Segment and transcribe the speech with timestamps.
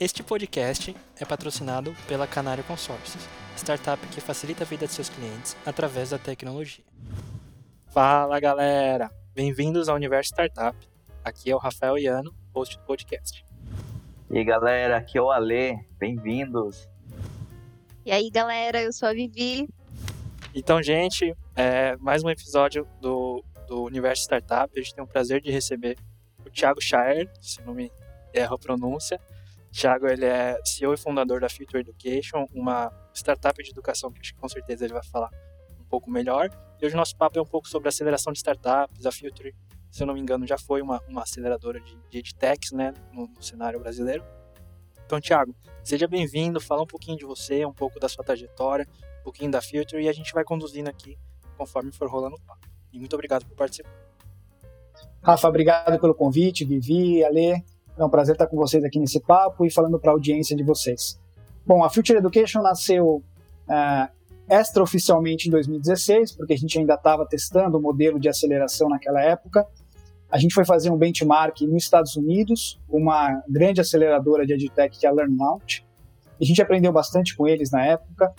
[0.00, 3.22] Este podcast é patrocinado pela Canário Consórcios,
[3.54, 6.82] startup que facilita a vida de seus clientes através da tecnologia.
[7.88, 10.74] Fala galera, bem-vindos ao Universo Startup.
[11.22, 13.44] Aqui é o Rafael Iano, host do podcast.
[14.30, 16.88] E aí galera, aqui é o Ale, bem-vindos.
[18.02, 19.68] E aí galera, eu sou a Vivi.
[20.54, 24.72] Então, gente, é mais um episódio do, do Universo Startup.
[24.74, 25.98] A gente tem o prazer de receber
[26.42, 27.92] o Thiago Shire, se não me
[28.32, 29.20] erro a pronúncia.
[29.72, 34.34] Thiago, ele é CEO e fundador da Future Education, uma startup de educação que acho
[34.34, 35.30] que com certeza ele vai falar
[35.80, 36.50] um pouco melhor.
[36.80, 39.06] E hoje o nosso papo é um pouco sobre aceleração de startups.
[39.06, 39.54] A Future,
[39.90, 43.28] se eu não me engano, já foi uma, uma aceleradora de, de edtechs né, no,
[43.28, 44.24] no cenário brasileiro.
[45.06, 48.86] Então, Thiago, seja bem-vindo, fala um pouquinho de você, um pouco da sua trajetória,
[49.20, 51.16] um pouquinho da Future e a gente vai conduzindo aqui
[51.56, 52.66] conforme for rolando o papo.
[52.92, 53.90] E muito obrigado por participar.
[55.22, 57.62] Rafa, obrigado pelo convite, Vivi, Ale.
[58.00, 60.64] É um prazer estar com vocês aqui nesse papo e falando para a audiência de
[60.64, 61.20] vocês.
[61.66, 63.22] Bom, a Future Education nasceu
[63.68, 64.08] uh,
[64.48, 69.66] extraoficialmente em 2016, porque a gente ainda estava testando o modelo de aceleração naquela época.
[70.30, 75.04] A gente foi fazer um benchmark nos Estados Unidos, uma grande aceleradora de EdTech que
[75.04, 75.84] é a LearnLaunch.
[76.40, 78.32] A gente aprendeu bastante com eles na época.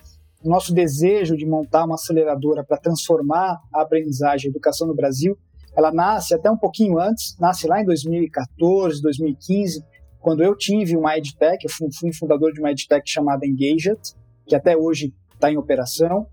[0.43, 4.95] O nosso desejo de montar uma aceleradora para transformar a aprendizagem e a educação no
[4.95, 5.37] Brasil
[5.75, 9.83] ela nasce até um pouquinho antes, nasce lá em 2014, 2015,
[10.19, 13.99] quando eu tive uma EdTech, eu fui fundador de uma EdTech chamada Engaged,
[14.45, 16.27] que até hoje está em operação.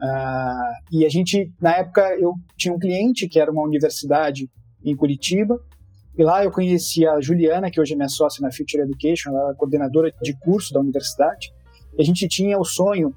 [0.00, 4.50] Uh, e a gente, na época, eu tinha um cliente que era uma universidade
[4.84, 5.60] em Curitiba,
[6.16, 9.52] e lá eu conheci a Juliana, que hoje é minha sócia na Future Education, ela
[9.52, 11.52] é coordenadora de curso da universidade,
[11.96, 13.14] e a gente tinha o sonho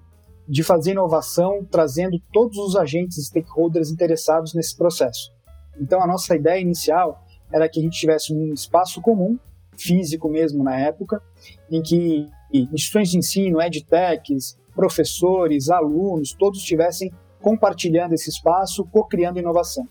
[0.47, 5.31] de fazer inovação trazendo todos os agentes stakeholders interessados nesse processo.
[5.79, 9.37] Então a nossa ideia inicial era que a gente tivesse um espaço comum,
[9.75, 11.21] físico mesmo na época,
[11.69, 17.11] em que instituições de ensino, edtechs, professores, alunos, todos estivessem
[17.41, 19.87] compartilhando esse espaço, co-criando inovação.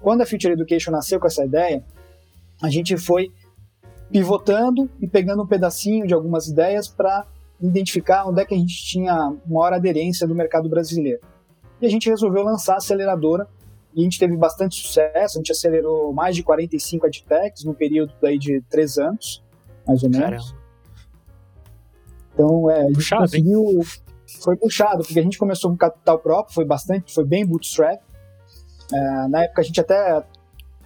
[0.00, 1.84] Quando a Future Education nasceu com essa ideia,
[2.62, 3.32] a gente foi
[4.10, 7.26] pivotando e pegando um pedacinho de algumas ideias para
[7.60, 11.20] identificar onde é que a gente tinha maior aderência do mercado brasileiro.
[11.80, 13.46] E a gente resolveu lançar a aceleradora
[13.94, 18.12] e a gente teve bastante sucesso, a gente acelerou mais de 45 edtechs no período
[18.20, 19.42] daí de três anos,
[19.86, 20.50] mais ou menos.
[20.50, 20.60] Caramba.
[22.32, 23.64] Então, é, a gente puxado, conseguiu...
[23.64, 23.80] Hein?
[24.42, 28.00] Foi puxado, porque a gente começou com capital próprio, foi bastante, foi bem bootstrap.
[28.92, 30.24] É, na época a gente até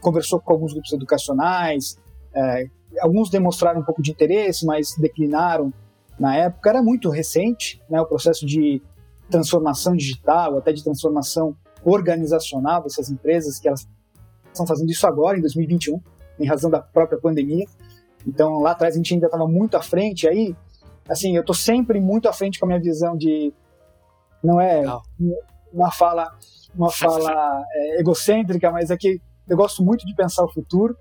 [0.00, 1.98] conversou com alguns grupos educacionais,
[2.34, 2.66] é,
[3.00, 5.72] alguns demonstraram um pouco de interesse, mas declinaram
[6.18, 6.70] na época.
[6.70, 8.82] Era muito recente, né, o processo de
[9.30, 13.86] transformação digital, até de transformação organizacional dessas empresas, que elas
[14.46, 16.00] estão fazendo isso agora, em 2021,
[16.38, 17.66] em razão da própria pandemia.
[18.26, 20.26] Então, lá atrás a gente ainda estava muito à frente.
[20.26, 20.56] Aí,
[21.08, 23.52] assim, eu estou sempre muito à frente com a minha visão de.
[24.42, 24.82] Não é
[25.72, 26.30] uma fala,
[26.74, 30.96] uma fala é, egocêntrica, mas é que eu gosto muito de pensar o futuro.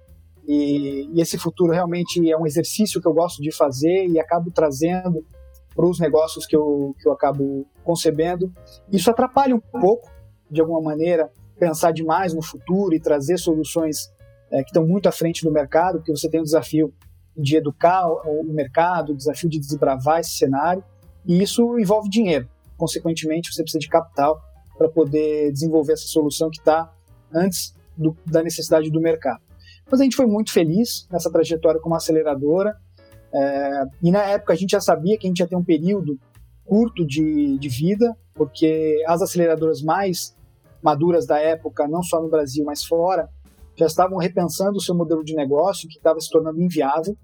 [0.46, 4.52] E, e, esse futuro realmente é um exercício que eu gosto de fazer e acabo
[4.52, 5.26] trazendo
[5.74, 8.52] para os negócios que eu, que eu acabo concebendo.
[8.92, 10.10] Isso atrapalha um pouco,
[10.54, 14.12] de alguma maneira, pensar demais no futuro e trazer soluções
[14.52, 16.94] é, que estão muito à frente do mercado, porque você tem o desafio
[17.36, 20.84] de educar o mercado, o desafio de desbravar esse cenário,
[21.26, 22.48] e isso envolve dinheiro.
[22.78, 24.40] Consequentemente, você precisa de capital
[24.78, 26.92] para poder desenvolver essa solução que está
[27.34, 29.42] antes do, da necessidade do mercado.
[29.90, 32.78] Mas a gente foi muito feliz nessa trajetória como aceleradora,
[33.34, 36.20] é, e na época a gente já sabia que a gente ia ter um período
[36.64, 40.36] curto de, de vida, porque as aceleradoras mais
[40.84, 43.30] maduras da época, não só no Brasil, mas fora,
[43.76, 47.18] já estavam repensando o seu modelo de negócio, que estava se tornando inviável.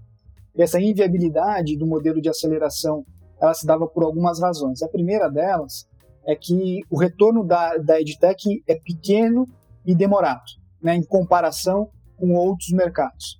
[0.56, 3.06] E essa inviabilidade do modelo de aceleração,
[3.40, 4.82] ela se dava por algumas razões.
[4.82, 5.88] A primeira delas
[6.26, 9.46] é que o retorno da, da EdTech é pequeno
[9.86, 10.44] e demorado,
[10.82, 13.40] né, em comparação com outros mercados.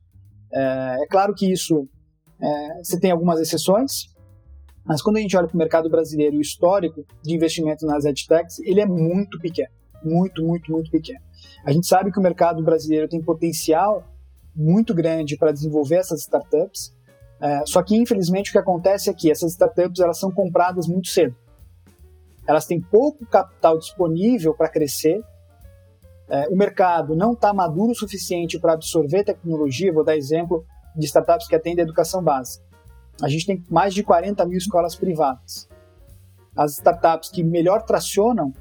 [0.52, 1.88] É, é claro que isso,
[2.42, 4.14] é, você tem algumas exceções,
[4.86, 8.60] mas quando a gente olha para o mercado brasileiro, o histórico de investimento nas EdTechs,
[8.60, 11.20] ele é muito pequeno muito, muito, muito pequeno.
[11.66, 14.04] A gente sabe que o mercado brasileiro tem potencial
[14.56, 16.94] muito grande para desenvolver essas startups,
[17.40, 21.08] é, só que infelizmente o que acontece é que essas startups elas são compradas muito
[21.08, 21.36] cedo.
[22.46, 25.24] Elas têm pouco capital disponível para crescer.
[26.28, 29.94] É, o mercado não está maduro o suficiente para absorver tecnologia.
[29.94, 30.66] Vou dar exemplo
[30.96, 32.66] de startups que atendem a educação básica.
[33.22, 35.70] A gente tem mais de 40 mil escolas privadas.
[36.56, 38.52] As startups que melhor tracionam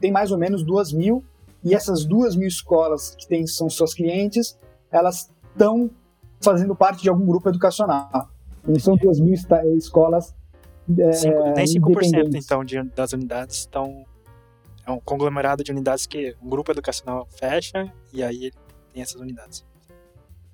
[0.00, 1.24] tem mais ou menos duas mil,
[1.62, 4.58] e essas duas mil escolas que tem, são suas clientes,
[4.90, 5.90] elas estão
[6.42, 8.28] fazendo parte de algum grupo educacional.
[8.66, 9.34] Não são 2 mil
[9.76, 10.34] escolas.
[10.98, 14.04] É, Cinco, nem 5% então de, das unidades estão.
[14.86, 18.50] É um conglomerado de unidades que um grupo educacional fecha e aí
[18.92, 19.64] tem essas unidades.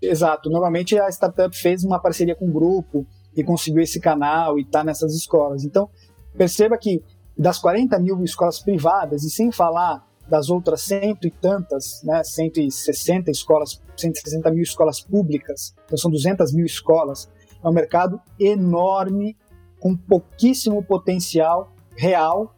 [0.00, 0.48] Exato.
[0.48, 3.04] Normalmente a startup fez uma parceria com um grupo
[3.36, 5.64] e conseguiu esse canal e está nessas escolas.
[5.64, 5.90] Então,
[6.36, 7.02] perceba que
[7.40, 13.30] das 40 mil escolas privadas, e sem falar das outras cento e tantas, né, 160
[13.30, 17.28] escolas, 160 mil escolas públicas, então são 200 mil escolas,
[17.62, 19.36] é um mercado enorme,
[19.78, 22.54] com pouquíssimo potencial real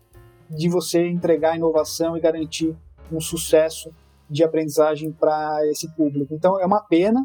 [0.50, 2.76] de você entregar inovação e garantir
[3.10, 3.90] um sucesso
[4.28, 6.34] de aprendizagem para esse público.
[6.34, 7.24] Então é uma pena,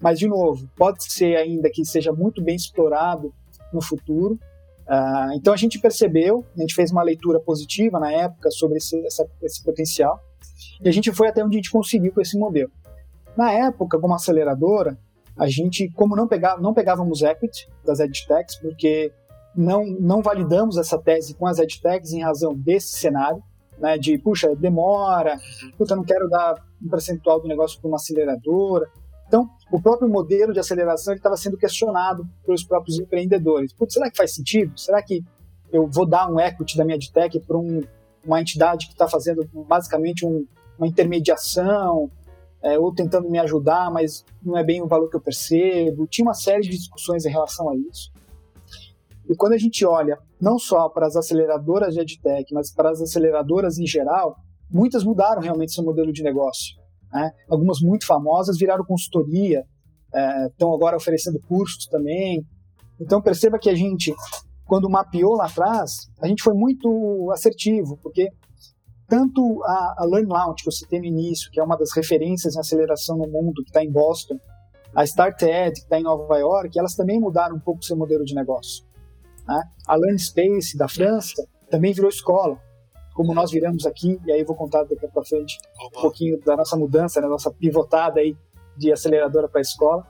[0.00, 3.32] mas de novo, pode ser ainda que seja muito bem explorado
[3.72, 4.38] no futuro.
[4.90, 8.98] Uh, então a gente percebeu, a gente fez uma leitura positiva na época sobre esse,
[9.06, 10.20] essa, esse potencial
[10.82, 12.72] e a gente foi até onde a gente conseguiu com esse modelo.
[13.36, 14.98] Na época, como aceleradora,
[15.38, 19.12] a gente, como não, pegava, não pegávamos equity das edtechs, porque
[19.54, 23.42] não, não validamos essa tese com as edtechs em razão desse cenário,
[23.78, 25.70] né, de, puxa, demora, uhum.
[25.78, 28.88] puta, não quero dar um percentual do negócio para uma aceleradora.
[29.30, 33.72] Então, o próprio modelo de aceleração estava sendo questionado pelos próprios empreendedores.
[33.72, 34.76] Putz, será que faz sentido?
[34.76, 35.22] Será que
[35.72, 37.80] eu vou dar um equity da minha edtech para um,
[38.24, 40.44] uma entidade que está fazendo basicamente um,
[40.76, 42.10] uma intermediação,
[42.60, 46.08] é, ou tentando me ajudar, mas não é bem o valor que eu percebo.
[46.08, 48.10] Tinha uma série de discussões em relação a isso.
[49.28, 53.00] E quando a gente olha não só para as aceleradoras de EdTech, mas para as
[53.00, 56.79] aceleradoras em geral, muitas mudaram realmente seu modelo de negócio.
[57.12, 57.30] Né?
[57.48, 59.64] Algumas muito famosas viraram consultoria,
[60.12, 62.44] é, estão agora oferecendo cursos também.
[63.00, 64.14] Então perceba que a gente,
[64.66, 68.28] quando mapeou lá atrás, a gente foi muito assertivo, porque
[69.08, 72.60] tanto a, a Learn que eu citei no início, que é uma das referências em
[72.60, 74.38] aceleração no mundo, que está em Boston,
[74.94, 78.34] a StartEd, que está em Nova York, elas também mudaram um pouco seu modelo de
[78.34, 78.84] negócio.
[79.46, 79.62] Né?
[79.86, 82.60] A Learn Space, da França, também virou escola,
[83.20, 85.98] como nós viramos aqui, e aí eu vou contar daqui para frente Opa.
[85.98, 88.34] um pouquinho da nossa mudança, da né, nossa pivotada aí
[88.74, 90.06] de aceleradora para escola.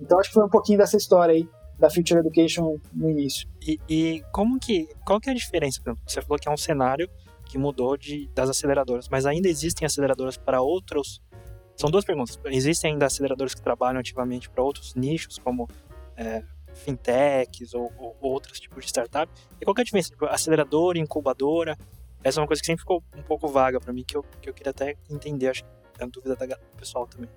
[0.00, 1.46] Então acho que foi um pouquinho dessa história aí
[1.78, 3.46] da Future Education no início.
[3.60, 5.82] E, e como que, qual que é a diferença?
[6.06, 7.10] Você falou que é um cenário
[7.44, 11.20] que mudou de, das aceleradoras, mas ainda existem aceleradoras para outros.
[11.76, 12.40] São duas perguntas.
[12.46, 15.68] Existem ainda aceleradoras que trabalham ativamente para outros nichos, como
[16.16, 19.30] é, fintechs ou, ou, outros tipos de startup?
[19.60, 20.08] E qual é a diferença?
[20.08, 21.76] Tipo, aceleradora, incubadora?
[22.22, 24.48] Essa é uma coisa que sempre ficou um pouco vaga para mim, que eu, que
[24.48, 27.28] eu queria até entender, acho que é uma dúvida da pessoal também.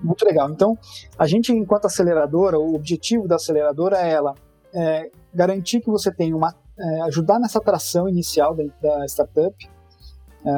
[0.00, 0.50] Muito legal.
[0.50, 0.78] Então,
[1.18, 4.34] a gente, enquanto aceleradora, o objetivo da aceleradora é ela
[4.72, 9.54] é, garantir que você tenha uma é, ajudar nessa atração inicial da, da startup
[10.44, 10.50] é,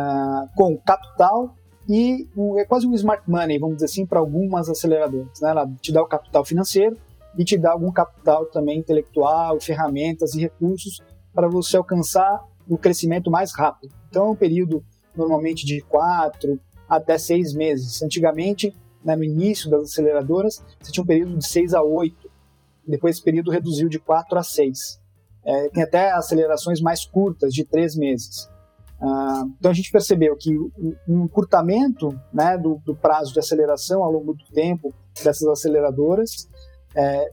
[0.54, 1.54] com capital
[1.88, 5.40] e um, é quase um smart money, vamos dizer assim, para algumas aceleradoras.
[5.40, 5.50] Né?
[5.50, 6.96] Ela te dá o capital financeiro
[7.36, 11.00] e te dá algum capital também intelectual, ferramentas e recursos
[11.32, 13.92] para você alcançar o crescimento mais rápido.
[14.08, 14.84] Então é um período
[15.14, 18.02] normalmente de quatro até seis meses.
[18.02, 18.74] Antigamente,
[19.04, 22.30] né, no início das aceleradoras, você tinha um período de seis a oito.
[22.86, 25.00] Depois esse período reduziu de quatro a seis.
[25.44, 28.48] É, tem até acelerações mais curtas, de três meses.
[29.00, 30.56] Ah, então a gente percebeu que
[31.08, 34.92] um encurtamento né, do, do, prazo de aceleração ao longo do tempo
[35.24, 36.48] dessas aceleradoras,
[36.94, 37.32] é,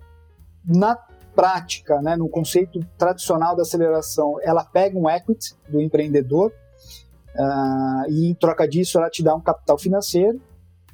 [0.65, 0.97] na
[1.37, 6.51] prática, né, no conceito tradicional da aceleração, ela pega um equity do empreendedor
[7.37, 10.41] ah, e em troca disso ela te dá um capital financeiro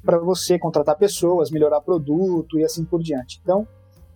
[0.04, 3.40] para você contratar pessoas, melhorar produto e assim por diante.
[3.42, 3.66] Então,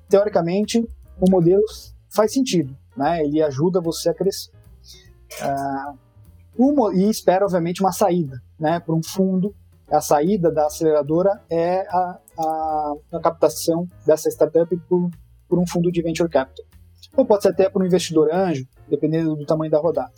[0.06, 0.86] teoricamente,
[1.18, 1.62] o modelo
[2.10, 3.22] faz sentido né?
[3.24, 4.50] Ele ajuda você a crescer.
[5.40, 5.98] Uh,
[6.58, 8.80] uma, e espera, obviamente, uma saída, né?
[8.80, 9.54] Para um fundo.
[9.90, 15.08] A saída da aceleradora é a, a, a captação dessa startup por,
[15.48, 16.64] por um fundo de venture capital.
[17.16, 20.12] Ou pode ser até por um investidor anjo, dependendo do tamanho da rodada.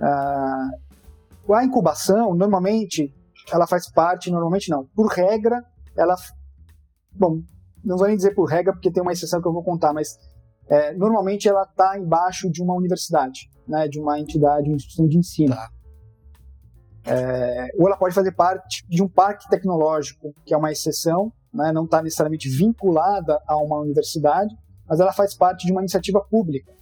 [0.00, 3.14] Uh, a incubação, normalmente,
[3.52, 5.62] ela faz parte, normalmente não, por regra,
[5.96, 6.16] ela.
[7.12, 7.40] Bom,
[7.84, 10.18] não vou nem dizer por regra, porque tem uma exceção que eu vou contar, mas
[10.68, 15.18] é, normalmente ela está embaixo de uma universidade, né, de uma entidade, uma instituição de
[15.18, 15.54] ensino.
[15.54, 15.70] Tá.
[17.06, 21.72] É, ou ela pode fazer parte de um parque tecnológico, que é uma exceção, né,
[21.72, 24.54] não está necessariamente vinculada a uma universidade,
[24.88, 26.72] mas ela faz parte de uma iniciativa pública,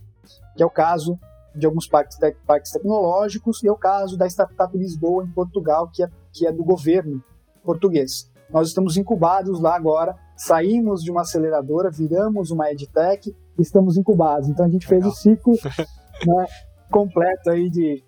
[0.56, 1.18] que é o caso
[1.54, 5.88] de alguns parques, te parques tecnológicos e é o caso da Startup Lisboa, em Portugal,
[5.92, 7.22] que é, que é do governo
[7.62, 8.30] português.
[8.50, 14.48] Nós estamos incubados lá agora, saímos de uma aceleradora, viramos uma edtech estamos incubados.
[14.48, 15.10] Então a gente Legal.
[15.10, 15.54] fez o ciclo
[16.26, 16.46] né,
[16.90, 18.02] completo aí de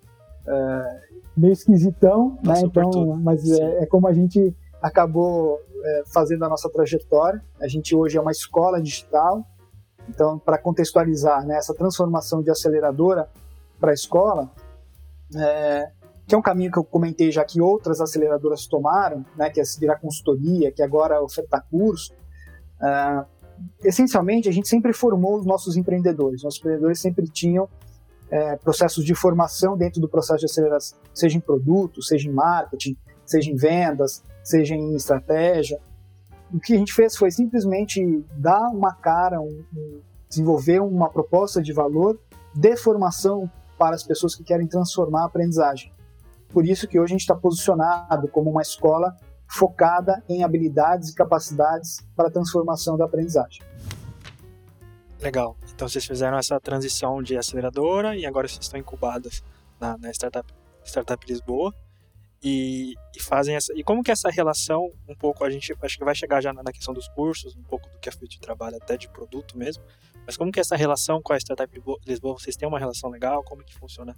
[0.45, 2.61] uh, meio esquisitão, né?
[2.63, 7.41] Então, mas é, é, como a gente acabou é, fazendo a nossa trajetória.
[7.61, 9.45] A gente hoje é uma escola digital,
[10.09, 13.29] Então, para contextualizar né, essa transformação de aceleradora
[13.79, 14.49] para a escola,
[15.35, 15.91] é,
[16.25, 19.63] que é um caminho que eu comentei já que outras aceleradoras tomaram, né, que é
[19.79, 22.13] virar consultoria, que agora é ofertar curso.
[22.81, 23.25] É,
[23.83, 26.43] essencialmente, a gente sempre formou os nossos empreendedores.
[26.43, 27.67] Nossos empreendedores sempre tinham
[28.29, 32.97] é, processos de formação dentro do processo de aceleração, seja em produto, seja em marketing,
[33.25, 35.79] seja em vendas, seja em estratégia.
[36.53, 41.61] O que a gente fez foi simplesmente dar uma cara, um, um, desenvolver uma proposta
[41.61, 42.17] de valor
[42.53, 45.91] de formação para as pessoas que querem transformar a aprendizagem.
[46.49, 49.15] Por isso que hoje a gente está posicionado como uma escola
[49.49, 53.61] focada em habilidades e capacidades para a transformação da aprendizagem.
[55.21, 55.57] Legal.
[55.73, 59.43] Então vocês fizeram essa transição de aceleradora e agora vocês estão incubadas
[59.79, 60.53] na, na startup,
[60.85, 61.73] startup Lisboa
[62.43, 63.73] e, e, fazem essa.
[63.75, 66.71] E como que essa relação, um pouco, a gente acho que vai chegar já na,
[66.71, 69.83] questão dos cursos, um pouco do que a FIT trabalha, até de produto mesmo,
[70.25, 71.71] mas como que essa relação com a startup
[72.05, 73.43] Lisboa, vocês têm uma relação legal?
[73.43, 74.15] Como que funciona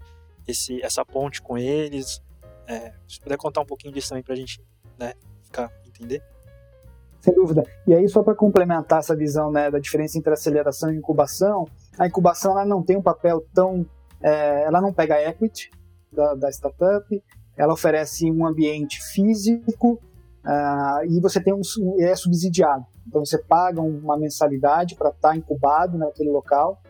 [0.47, 2.21] esse, essa ponte com eles?
[2.67, 4.61] É, se puder contar um pouquinho disso também para a gente
[4.97, 6.21] né, ficar, entender.
[7.21, 7.63] Sem dúvida.
[7.85, 12.07] E aí, só para complementar essa visão né, da diferença entre aceleração e incubação, a
[12.07, 13.85] incubação ela não tem um papel tão.
[14.21, 15.69] É, ela não pega equity
[16.11, 17.23] da, da startup,
[17.59, 19.99] ela oferece um ambiente físico
[20.45, 21.61] uh, e você tem um,
[21.99, 22.85] é subsidiado.
[23.05, 26.81] Então você paga uma mensalidade para estar tá incubado naquele local,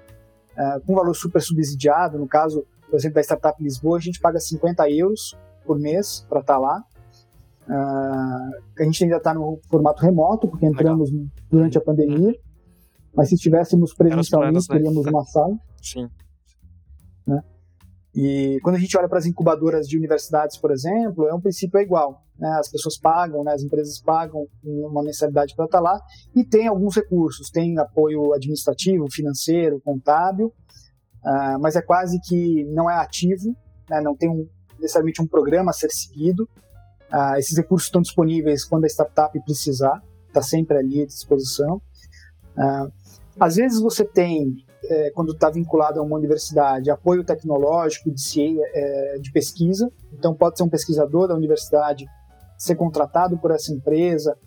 [0.51, 2.19] uh, com valor super subsidiado.
[2.19, 5.35] No caso, por exemplo, da Startup Lisboa, a gente paga 50 euros
[5.65, 6.83] por mês para estar tá lá.
[7.67, 11.27] Uh, a gente ainda está no formato remoto, porque entramos Legal.
[11.49, 12.29] durante a pandemia.
[12.29, 12.35] Uhum.
[13.15, 14.75] Mas se estivéssemos presencialmente, planos, né?
[14.75, 15.57] teríamos uma sala.
[15.81, 16.07] Sim.
[17.25, 17.43] Né?
[18.21, 21.79] E quando a gente olha para as incubadoras de universidades, por exemplo, é um princípio
[21.79, 22.21] igual.
[22.37, 22.49] Né?
[22.59, 23.53] As pessoas pagam, né?
[23.53, 25.97] as empresas pagam uma mensalidade para estar lá
[26.35, 32.89] e tem alguns recursos, tem apoio administrativo, financeiro, contábil, uh, mas é quase que não
[32.89, 33.55] é ativo,
[33.89, 34.01] né?
[34.01, 34.45] não tem um,
[34.77, 36.43] necessariamente um programa a ser seguido.
[37.09, 41.81] Uh, esses recursos estão disponíveis quando a startup precisar, está sempre ali à disposição.
[42.57, 42.91] Uh,
[43.39, 49.19] às vezes você tem é, quando está vinculado a uma universidade, apoio tecnológico de, é,
[49.19, 49.91] de pesquisa.
[50.13, 52.05] Então, pode ser um pesquisador da universidade
[52.57, 54.37] ser contratado por essa empresa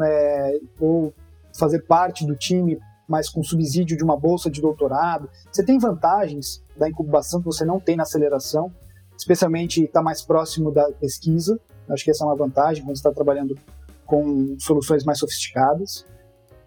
[0.00, 1.12] é, ou
[1.58, 5.28] fazer parte do time, mas com subsídio de uma bolsa de doutorado.
[5.50, 8.72] Você tem vantagens da incubação que você não tem na aceleração,
[9.16, 11.58] especialmente está mais próximo da pesquisa.
[11.88, 13.58] Acho que essa é uma vantagem quando está trabalhando
[14.06, 16.06] com soluções mais sofisticadas.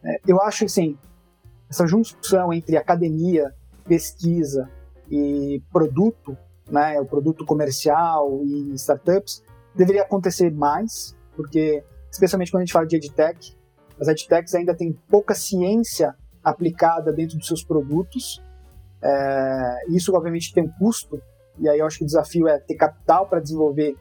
[0.04, 0.98] É, eu acho que, assim,
[1.70, 3.54] essa junção entre academia,
[3.88, 4.70] pesquisa
[5.10, 6.38] e produto,
[6.70, 9.44] né, o produto comercial e startups,
[9.76, 13.56] deveria acontecer mais, porque especialmente quando a gente fala de edtech,
[14.00, 18.42] as edtechs ainda têm pouca ciência aplicada dentro dos seus produtos.
[19.02, 21.22] É, isso obviamente tem um custo,
[21.60, 23.96] e aí eu acho que o desafio é ter capital para desenvolver,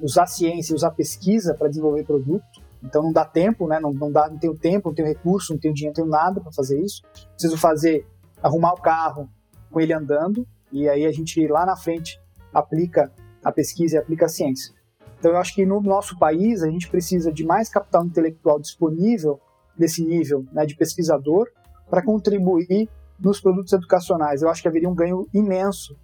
[0.00, 2.65] usar ciência, usar pesquisa para desenvolver produto.
[2.86, 3.80] Então não dá tempo, né?
[3.80, 6.40] Não, não, dá, não tenho tempo, não tenho recurso, não tenho dinheiro, não tenho nada
[6.40, 7.02] para fazer isso.
[7.32, 8.06] Preciso fazer,
[8.42, 9.28] arrumar o carro
[9.70, 12.20] com ele andando, e aí a gente lá na frente
[12.54, 13.12] aplica
[13.44, 14.72] a pesquisa e aplica a ciência.
[15.18, 19.40] Então eu acho que no nosso país a gente precisa de mais capital intelectual disponível
[19.76, 21.48] desse nível né, de pesquisador
[21.90, 22.88] para contribuir
[23.18, 24.42] nos produtos educacionais.
[24.42, 25.96] Eu acho que haveria um ganho imenso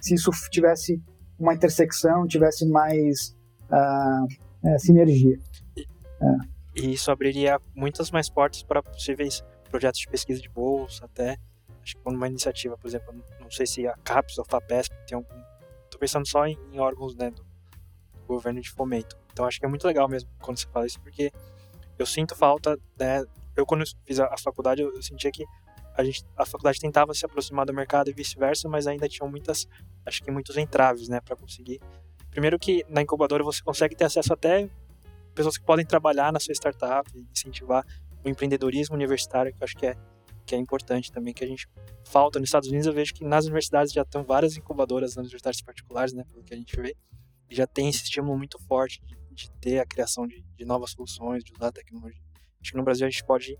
[0.00, 1.00] se isso tivesse
[1.38, 3.36] uma intersecção, tivesse mais
[3.70, 4.26] uh,
[4.64, 5.38] é, sinergia.
[6.20, 6.82] É.
[6.82, 11.38] E isso abriria muitas mais portas para possíveis projetos de pesquisa de bolsa, até.
[11.82, 15.16] Acho que uma iniciativa, por exemplo, não sei se a CAPES ou a FAPESP tem
[15.16, 15.42] algum.
[15.84, 17.44] Estou pensando só em, em órgãos né, do,
[18.26, 19.16] governo de fomento.
[19.32, 21.32] Então acho que é muito legal mesmo quando você fala isso, porque
[21.98, 23.24] eu sinto falta, né?
[23.56, 25.44] Eu, quando fiz a, a faculdade, eu, eu sentia que
[25.96, 29.66] a, gente, a faculdade tentava se aproximar do mercado e vice-versa, mas ainda tinham muitas,
[30.06, 31.80] acho que muitos entraves, né, para conseguir.
[32.30, 34.68] Primeiro que na incubadora você consegue ter acesso até
[35.34, 37.84] pessoas que podem trabalhar na sua startup, incentivar
[38.24, 39.96] o empreendedorismo universitário, que eu acho que é,
[40.44, 41.68] que é importante também, que a gente
[42.04, 42.38] falta.
[42.38, 46.12] Nos Estados Unidos eu vejo que nas universidades já estão várias incubadoras nas universidades particulares,
[46.12, 46.96] né, pelo que a gente vê,
[47.48, 50.90] e já tem esse estímulo muito forte de, de ter a criação de, de, novas
[50.90, 52.22] soluções, de usar a tecnologia.
[52.60, 53.56] Acho que no Brasil a gente pode...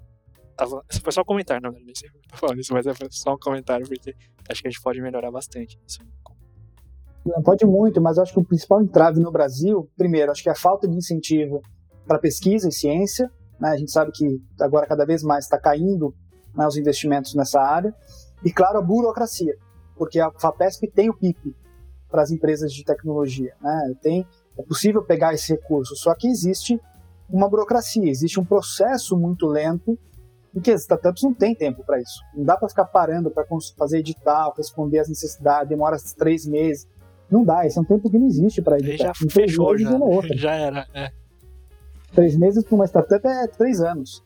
[1.02, 3.88] Foi só um comentário, verdade, nem sei tô falando isso, mas é só um comentário,
[3.88, 4.14] porque
[4.48, 6.00] acho que a gente pode melhorar bastante isso.
[7.44, 10.56] Pode muito, mas acho que o principal entrave no Brasil, primeiro, acho que é a
[10.56, 11.60] falta de incentivo
[12.06, 13.30] para pesquisa e ciência.
[13.60, 13.70] Né?
[13.70, 16.14] A gente sabe que agora cada vez mais está caindo
[16.54, 17.94] né, os investimentos nessa área.
[18.44, 19.54] E, claro, a burocracia,
[19.96, 21.54] porque a FAPESP tem o PIP
[22.10, 23.54] para as empresas de tecnologia.
[23.60, 23.94] Né?
[24.02, 24.26] Tem,
[24.58, 26.80] é possível pegar esse recurso, só que existe
[27.28, 29.96] uma burocracia, existe um processo muito lento
[30.52, 32.20] Porque as startups não têm tempo para isso.
[32.34, 33.46] Não dá para ficar parando para
[33.78, 36.88] fazer edital, responder às necessidades, demora três meses.
[37.30, 39.12] Não dá, esse é um tempo que não existe para editar.
[39.14, 39.90] Já fechou, já,
[40.34, 40.86] já era.
[40.92, 41.10] É.
[42.12, 44.24] Três meses para uma startup é três anos.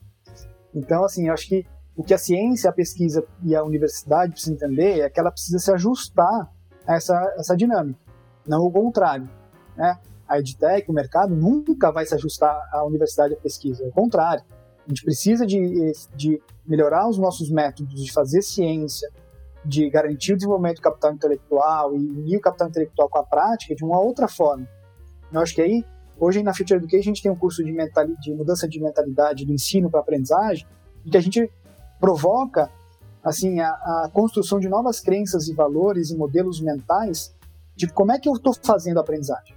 [0.74, 4.56] Então, assim, eu acho que o que a ciência, a pesquisa e a universidade precisam
[4.56, 6.50] entender é que ela precisa se ajustar
[6.86, 7.98] a essa, essa dinâmica,
[8.46, 9.28] não o contrário.
[9.76, 9.96] Né?
[10.26, 14.42] A EdTech, o mercado, nunca vai se ajustar à universidade e à pesquisa, ao contrário.
[14.84, 19.08] A gente precisa de, de melhorar os nossos métodos de fazer ciência,
[19.64, 23.74] de garantir o desenvolvimento do capital intelectual e unir o capital intelectual com a prática
[23.74, 24.68] de uma outra forma.
[25.32, 25.84] Eu acho que aí,
[26.18, 27.72] hoje na Future Education, a gente tem um curso de,
[28.20, 30.66] de mudança de mentalidade do ensino para aprendizagem,
[31.04, 31.50] em que a gente
[31.98, 32.70] provoca
[33.22, 37.34] assim a, a, construção de novas crenças e valores e modelos mentais
[37.74, 39.56] de como é que eu estou fazendo a aprendizagem.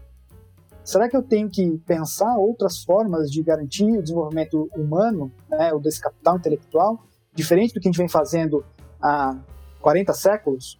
[0.84, 5.82] Será que eu tenho que pensar outras formas de garantir o desenvolvimento humano, né, ou
[5.82, 8.64] desse capital intelectual, diferente do que a gente vem fazendo
[9.02, 9.38] há
[9.82, 10.80] 40 séculos?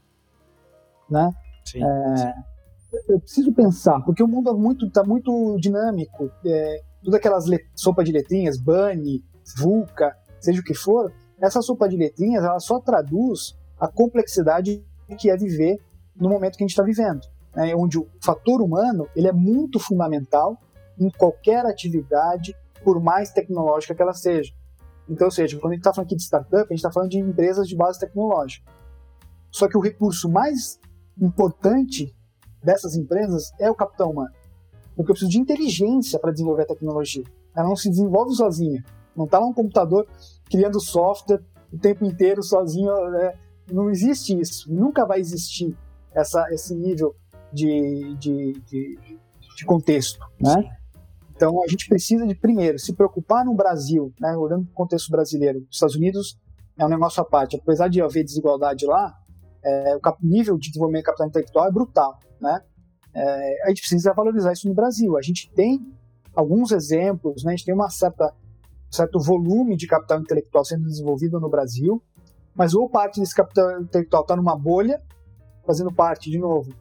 [1.10, 1.32] Né?
[1.66, 3.04] Sim, é, sim.
[3.10, 6.32] Eu preciso pensar, porque o mundo está muito, tá muito dinâmico.
[6.46, 9.24] É, todas aquelas sopa de letrinhas, Bunny,
[9.58, 14.84] VUCA, seja o que for, essa sopa de letrinhas ela só traduz a complexidade
[15.18, 15.80] que é viver
[16.16, 17.28] no momento que a gente está vivendo
[17.58, 20.62] né, onde o fator humano ele é muito fundamental
[21.00, 24.54] em qualquer atividade, por mais tecnológica que ela seja.
[25.10, 27.10] Então, ou seja, quando a gente está falando aqui de startup, a gente está falando
[27.10, 28.72] de empresas de base tecnológica.
[29.52, 30.80] Só que o recurso mais
[31.20, 32.16] importante
[32.64, 34.34] dessas empresas é o capital humano.
[34.96, 37.24] Porque eu preciso de inteligência para desenvolver a tecnologia.
[37.56, 38.84] Ela não se desenvolve sozinha.
[39.16, 40.08] Não está lá um computador
[40.50, 42.92] criando software o tempo inteiro sozinho.
[43.12, 43.34] Né?
[43.72, 44.72] Não existe isso.
[44.72, 45.76] Nunca vai existir
[46.14, 47.16] essa, esse nível
[47.54, 49.20] de, de, de,
[49.56, 50.70] de contexto, né?
[51.36, 55.12] Então a gente precisa de primeiro se preocupar no Brasil, né, olhando para o contexto
[55.12, 55.60] brasileiro.
[55.70, 56.38] Os Estados Unidos
[56.78, 57.56] é um negócio à parte.
[57.56, 59.14] Apesar de haver desigualdade lá,
[59.64, 62.62] é, o nível de desenvolvimento de capital intelectual é brutal, né?
[63.14, 65.18] É, a gente precisa valorizar isso no Brasil.
[65.18, 65.86] A gente tem
[66.36, 67.54] alguns exemplos, né?
[67.54, 68.34] A gente tem uma certa
[68.90, 72.02] certo volume de capital intelectual sendo desenvolvido no Brasil,
[72.56, 75.02] mas ou parte desse capital intelectual está numa bolha,
[75.66, 76.74] fazendo parte de novo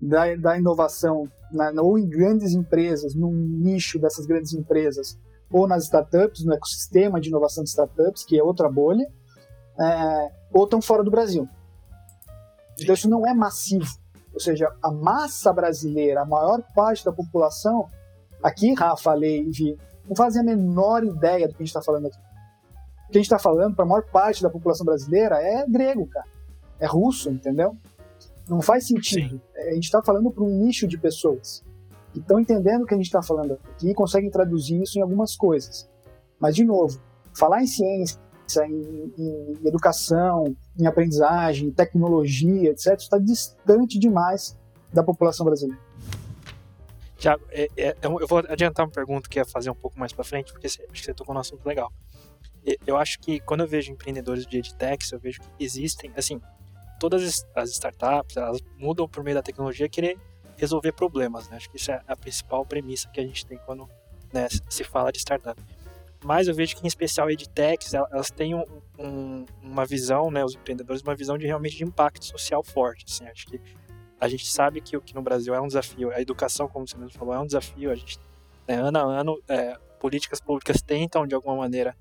[0.00, 5.18] da, da inovação na, ou em grandes empresas, num nicho dessas grandes empresas,
[5.50, 9.06] ou nas startups, no ecossistema de inovação de startups, que é outra bolha,
[9.78, 11.48] é, ou estão fora do Brasil.
[12.80, 13.88] Então isso não é massivo.
[14.32, 17.88] Ou seja, a massa brasileira, a maior parte da população,
[18.42, 21.82] aqui, Rafa, Ale e Vi, não fazem a menor ideia do que a gente está
[21.82, 22.18] falando aqui.
[23.08, 26.06] O que a gente está falando para a maior parte da população brasileira é grego,
[26.06, 26.26] cara.
[26.80, 27.76] É russo, entendeu?
[28.48, 29.36] Não faz sentido.
[29.36, 29.40] Sim.
[29.54, 31.62] É, a gente está falando para um nicho de pessoas
[32.12, 35.02] que estão entendendo o que a gente está falando aqui e conseguem traduzir isso em
[35.02, 35.88] algumas coisas.
[36.38, 37.00] Mas, de novo,
[37.32, 38.20] falar em ciência,
[38.66, 44.56] em, em educação, em aprendizagem, tecnologia, etc., está distante demais
[44.92, 45.80] da população brasileira.
[47.16, 50.24] Tiago, é, é, eu vou adiantar uma pergunta que ia fazer um pouco mais para
[50.24, 51.92] frente, porque acho que você tocou num assunto legal.
[52.86, 56.40] Eu acho que quando eu vejo empreendedores de edtechs, eu vejo que existem, assim,
[56.98, 60.18] todas as startups, elas mudam por meio da tecnologia querer
[60.56, 61.56] resolver problemas, né?
[61.56, 63.88] Acho que isso é a principal premissa que a gente tem quando
[64.32, 65.60] né, se fala de startup.
[66.24, 68.64] Mas eu vejo que, em especial, edtechs, elas têm um,
[68.98, 73.04] um, uma visão, né, os empreendedores, uma visão de realmente de impacto social forte.
[73.06, 73.60] Assim, acho que
[74.18, 76.96] a gente sabe que o que no Brasil é um desafio, a educação, como você
[76.96, 77.90] mesmo falou, é um desafio.
[77.90, 78.18] A gente,
[78.66, 81.94] né, ano a ano, é, políticas públicas tentam, de alguma maneira,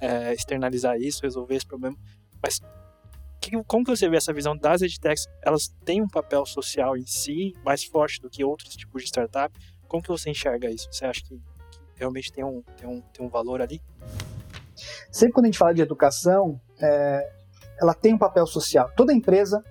[0.00, 1.96] é, externalizar isso, resolver esse problema.
[2.42, 2.60] Mas
[3.40, 5.28] que, como que você vê essa visão das edtechs?
[5.42, 9.54] Elas têm um papel social em si mais forte do que outros tipos de startup?
[9.86, 10.88] Como que você enxerga isso?
[10.90, 11.40] Você acha que,
[11.96, 13.80] realmente tem um, tem, um, tem um valor ali?
[15.10, 17.32] Sempre quando a gente fala de educação, é,
[17.80, 18.90] ela tem um papel social.
[18.96, 19.62] Toda empresa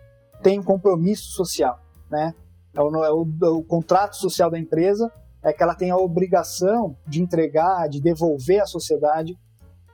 [0.41, 2.33] tem um compromisso social, né?
[2.73, 5.11] É o, é o, é o contrato social da empresa
[5.41, 9.37] é que ela tem a obrigação de entregar, de devolver à sociedade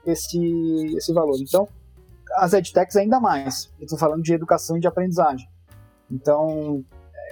[0.04, 0.38] esse,
[0.96, 1.36] esse valor.
[1.40, 1.68] Então,
[2.36, 3.70] as edtechs ainda mais.
[3.78, 5.46] Eu estou falando de educação e de aprendizagem.
[6.10, 6.82] Então,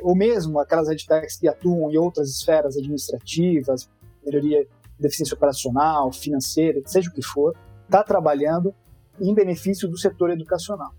[0.02, 3.88] ou mesmo aquelas edtechs que atuam em outras esferas administrativas,
[4.24, 4.66] melhoria
[5.00, 8.74] de eficiência operacional, financeira, seja o que for, está trabalhando
[9.20, 10.92] em benefício do setor educacional.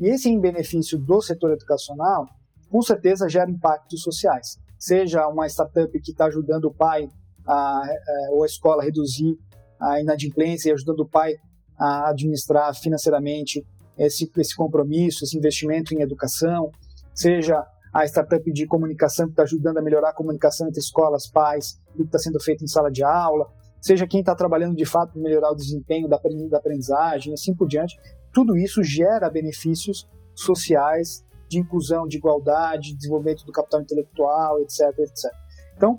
[0.00, 2.26] E esse em benefício do setor educacional,
[2.70, 4.58] com certeza gera impactos sociais.
[4.78, 7.08] Seja uma startup que está ajudando o pai
[7.46, 9.36] a, a, é, ou a escola a reduzir
[9.80, 11.34] a inadimplência e ajudando o pai
[11.76, 13.64] a administrar financeiramente
[13.96, 16.70] esse, esse compromisso, esse investimento em educação,
[17.14, 21.80] seja a startup de comunicação que está ajudando a melhorar a comunicação entre escolas, pais,
[21.94, 25.12] o que está sendo feito em sala de aula, seja quem está trabalhando de fato
[25.12, 27.98] para melhorar o desempenho da aprendizagem, assim por diante.
[28.32, 35.32] Tudo isso gera benefícios sociais de inclusão, de igualdade, desenvolvimento do capital intelectual, etc, etc.
[35.76, 35.98] Então,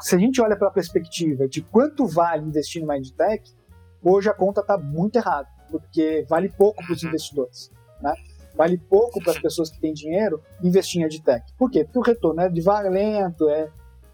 [0.00, 3.54] se a gente olha para a perspectiva de quanto vale investir no MindTech,
[4.02, 7.08] hoje a conta está muito errada, porque vale pouco para os uhum.
[7.08, 7.70] investidores.
[8.00, 8.12] Né?
[8.56, 11.52] Vale pouco para as pessoas que têm dinheiro investir em EdTech.
[11.58, 11.84] Por quê?
[11.84, 13.48] Porque o retorno é devagar, lento.
[13.48, 13.70] É...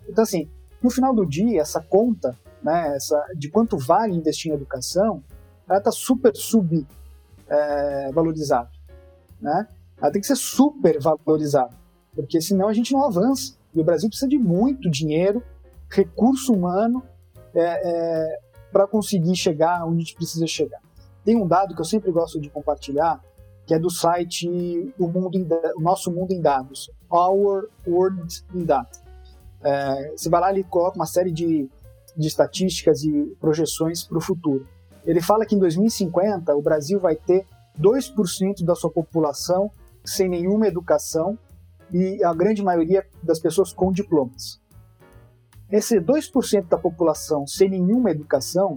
[0.08, 0.50] Então, assim,
[0.82, 5.24] no final do dia, essa conta né, essa, de quanto vale investir em educação,
[5.68, 8.70] ela está super subvalorizada.
[8.78, 8.82] É,
[9.40, 9.66] né?
[10.00, 11.74] Ela tem que ser super valorizada,
[12.14, 13.56] porque senão a gente não avança.
[13.74, 15.42] E o Brasil precisa de muito dinheiro,
[15.90, 17.02] recurso humano,
[17.54, 18.38] é, é,
[18.70, 20.80] para conseguir chegar onde a gente precisa chegar.
[21.24, 23.22] Tem um dado que eu sempre gosto de compartilhar,
[23.66, 24.48] que é do site
[24.98, 25.46] o, mundo em,
[25.76, 29.00] o Nosso Mundo em Dados, Our World in Data.
[29.62, 31.70] É, você vai lá e coloca uma série de,
[32.16, 34.66] de estatísticas e projeções para o futuro.
[35.04, 37.46] Ele fala que em 2050 o Brasil vai ter
[37.80, 39.70] 2% da sua população
[40.04, 41.38] sem nenhuma educação
[41.92, 44.60] e a grande maioria das pessoas com diplomas.
[45.70, 48.74] Esse 2% da população sem nenhuma educação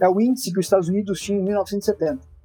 [0.00, 2.35] é o índice que os Estados Unidos tinham em 1970.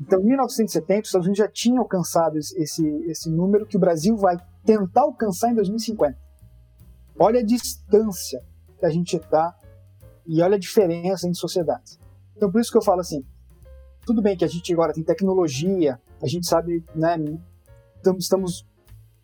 [0.00, 4.16] Então, em 1970, os Estados Unidos já tinham alcançado esse, esse número que o Brasil
[4.16, 6.16] vai tentar alcançar em 2050.
[7.18, 8.40] Olha a distância
[8.78, 9.56] que a gente está
[10.24, 11.98] e olha a diferença em sociedades.
[12.36, 13.24] Então, por isso que eu falo assim:
[14.06, 17.16] tudo bem que a gente agora tem tecnologia, a gente sabe, né,
[18.18, 18.64] estamos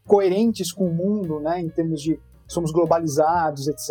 [0.04, 3.90] coerentes com o mundo, né, em termos de somos globalizados, etc.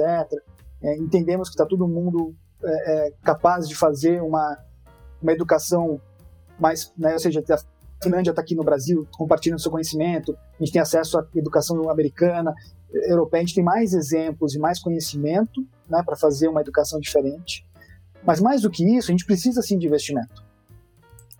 [0.81, 4.57] É, entendemos que está todo mundo é, é, capaz de fazer uma,
[5.21, 5.99] uma educação
[6.59, 10.73] mais, né, ou seja, a Finlândia está aqui no Brasil compartilhando seu conhecimento, a gente
[10.73, 12.53] tem acesso à educação americana,
[12.91, 17.65] europeia, a gente tem mais exemplos e mais conhecimento né, para fazer uma educação diferente.
[18.25, 20.43] Mas mais do que isso, a gente precisa sim de investimento.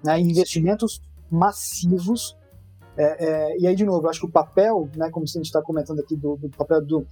[0.04, 2.36] Né, investimentos massivos
[2.96, 5.46] é, é, e aí, de novo, eu acho que o papel, né, como a gente
[5.46, 7.08] está comentando aqui, do, do papel do,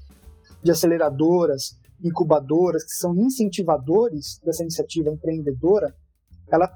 [0.62, 5.96] de aceleradoras, incubadoras, que são incentivadores dessa iniciativa empreendedora,
[6.50, 6.72] ela,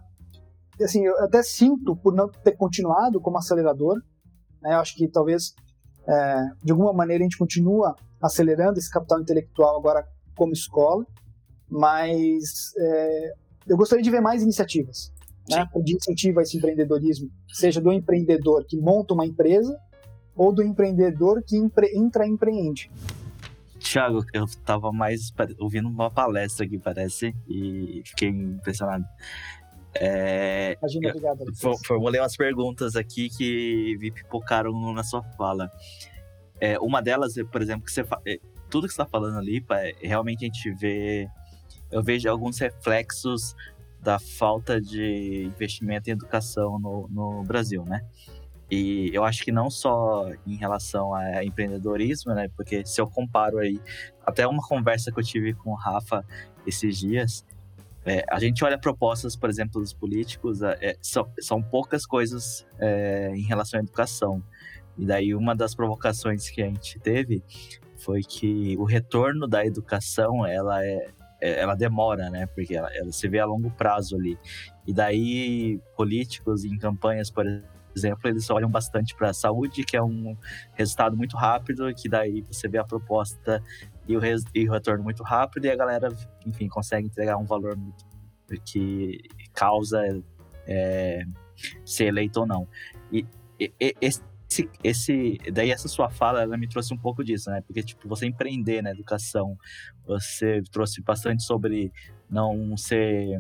[0.84, 4.02] assim, eu até sinto por não ter continuado como acelerador,
[4.62, 5.54] né, eu acho que talvez,
[6.08, 11.06] é, de alguma maneira, a gente continua acelerando esse capital intelectual agora como escola,
[11.70, 13.34] mas é,
[13.68, 15.14] eu gostaria de ver mais iniciativas
[15.50, 19.78] né, de incentivo a esse empreendedorismo, seja do empreendedor que monta uma empresa
[20.36, 22.92] ou do empreendedor que empre entra empreende.
[23.80, 29.06] Tiago, eu estava mais ouvindo uma palestra aqui, parece, e fiquei impressionado.
[30.00, 31.46] É, Imagina, obrigado.
[31.64, 35.72] Eu formulei umas perguntas aqui que me pipocaram na sua fala.
[36.60, 39.64] É, uma delas, por exemplo, que você é, tudo que você está falando ali,
[40.02, 41.30] realmente a gente vê,
[41.92, 43.56] eu vejo alguns reflexos
[44.02, 48.02] da falta de investimento em educação no, no Brasil, né?
[48.70, 52.50] E eu acho que não só em relação a empreendedorismo, né?
[52.56, 53.80] Porque se eu comparo aí,
[54.26, 56.26] até uma conversa que eu tive com o Rafa
[56.66, 57.46] esses dias,
[58.06, 62.66] é, a gente olha propostas, por exemplo, dos políticos, é, é são, são poucas coisas
[62.80, 64.44] é, em relação à educação.
[64.98, 67.44] E daí uma das provocações que a gente teve
[67.98, 71.08] foi que o retorno da educação, ela é,
[71.42, 72.46] é, ela demora, né?
[72.46, 74.38] Porque ela, ela se vê a longo prazo ali.
[74.86, 77.46] E daí, políticos em campanhas, por
[77.96, 80.38] exemplo, eles olham bastante para a saúde, que é um
[80.74, 83.64] resultado muito rápido, que daí você vê a proposta
[84.08, 86.10] e o, res, e o retorno muito rápido, e a galera,
[86.46, 87.78] enfim, consegue entregar um valor
[88.64, 89.20] que
[89.54, 90.02] causa
[90.68, 91.24] é,
[91.84, 92.68] ser eleito ou não.
[93.12, 93.26] E,
[93.60, 94.22] e, esse,
[94.84, 97.62] esse, daí essa sua fala, ela me trouxe um pouco disso, né?
[97.62, 99.58] Porque, tipo, você empreender na educação,
[100.06, 101.92] você trouxe bastante sobre
[102.30, 103.40] não ser,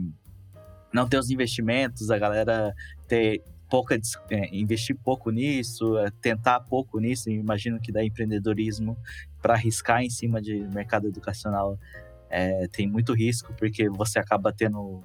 [0.94, 2.74] não ter os investimentos, a galera
[3.08, 3.44] ter
[3.76, 8.98] pouca, é, investir pouco nisso, é, tentar pouco nisso, imagino que dá empreendedorismo
[9.42, 11.78] para arriscar em cima de mercado educacional
[12.30, 15.04] é, tem muito risco, porque você acaba tendo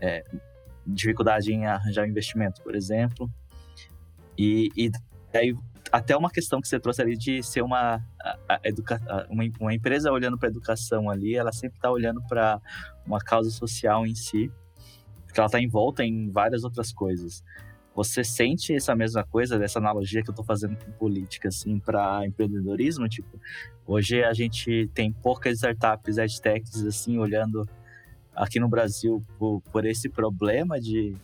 [0.00, 0.22] é,
[0.86, 3.28] dificuldade em arranjar investimento, por exemplo.
[4.38, 4.88] E, e
[5.34, 5.56] aí,
[5.90, 8.00] até uma questão que você trouxe ali de ser uma,
[8.48, 12.60] a, educa, uma, uma empresa olhando para a educação ali, ela sempre está olhando para
[13.04, 14.48] uma causa social em si,
[15.24, 17.42] porque ela está envolta em várias outras coisas.
[17.96, 22.26] Você sente essa mesma coisa, dessa analogia que eu estou fazendo com política, assim, para
[22.26, 23.08] empreendedorismo?
[23.08, 23.40] Tipo,
[23.86, 27.66] hoje a gente tem poucas startups, edtechs, assim, olhando
[28.34, 31.16] aqui no Brasil por, por esse problema de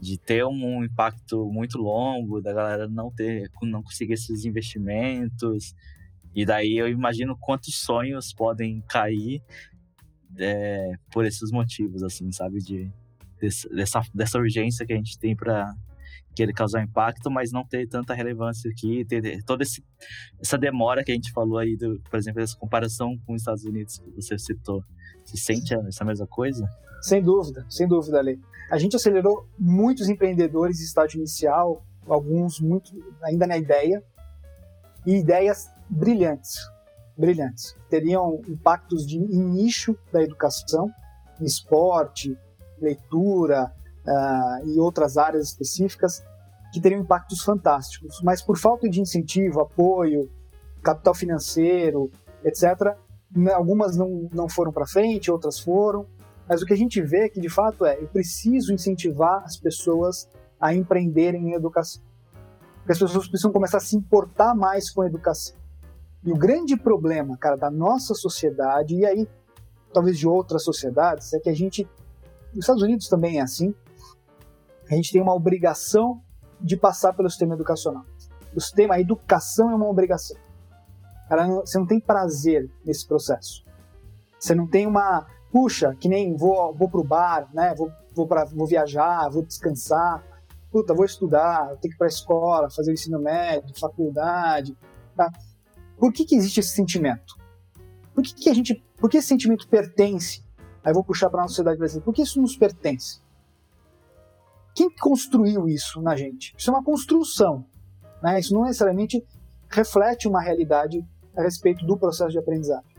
[0.00, 5.74] de ter um impacto muito longo, da galera não ter, não conseguir esses investimentos.
[6.34, 9.42] E daí eu imagino quantos sonhos podem cair
[10.38, 12.60] é, por esses motivos, assim, sabe?
[12.60, 12.90] De,
[13.72, 15.74] dessa, dessa urgência que a gente tem para
[16.40, 19.84] querer causar impacto, mas não ter tanta relevância aqui, ter toda esse,
[20.40, 23.64] essa demora que a gente falou aí, do, por exemplo, essa comparação com os Estados
[23.64, 24.82] Unidos que você citou.
[25.24, 26.66] Você sente essa mesma coisa?
[27.02, 28.40] Sem dúvida, sem dúvida, Ale.
[28.70, 32.90] A gente acelerou muitos empreendedores em estágio inicial, alguns muito
[33.22, 34.02] ainda na ideia,
[35.06, 36.56] e ideias brilhantes,
[37.18, 37.76] brilhantes.
[37.90, 40.90] Teriam impactos de, em nicho da educação,
[41.40, 42.34] esporte,
[42.80, 43.70] leitura
[44.06, 46.22] uh, e outras áreas específicas,
[46.72, 48.20] que teriam impactos fantásticos.
[48.22, 50.30] Mas por falta de incentivo, apoio,
[50.82, 52.10] capital financeiro,
[52.44, 52.96] etc.,
[53.34, 56.06] né, algumas não, não foram para frente, outras foram.
[56.48, 59.56] Mas o que a gente vê é que, de fato, é eu preciso incentivar as
[59.56, 60.28] pessoas
[60.60, 62.02] a empreenderem em educação.
[62.78, 65.56] Porque as pessoas precisam começar a se importar mais com a educação.
[66.24, 69.26] E o grande problema, cara, da nossa sociedade, e aí
[69.92, 71.88] talvez de outras sociedades, é que a gente,
[72.54, 73.74] nos Estados Unidos também é assim,
[74.90, 76.22] a gente tem uma obrigação
[76.60, 78.04] de passar pelo sistema educacional.
[78.54, 80.36] O sistema, a educação é uma obrigação.
[81.64, 83.64] Você não tem prazer nesse processo.
[84.38, 87.74] Você não tem uma, puxa, que nem vou, vou pro bar, né?
[87.76, 90.24] Vou, vou, pra, vou viajar, vou descansar,
[90.72, 94.76] puta, vou estudar, tenho que ir para a escola, fazer o ensino médio, faculdade,
[95.16, 95.30] tá?
[95.98, 97.36] Por que, que existe esse sentimento?
[98.14, 100.42] Por que, que a gente, por que esse sentimento pertence?
[100.82, 102.04] Aí vou puxar para a sociedade brasileira.
[102.04, 103.20] Por que isso nos pertence?
[104.74, 106.54] Quem construiu isso na gente?
[106.56, 107.64] Isso é uma construção.
[108.22, 108.38] Né?
[108.38, 109.24] Isso não necessariamente
[109.68, 111.04] reflete uma realidade
[111.36, 112.90] a respeito do processo de aprendizagem.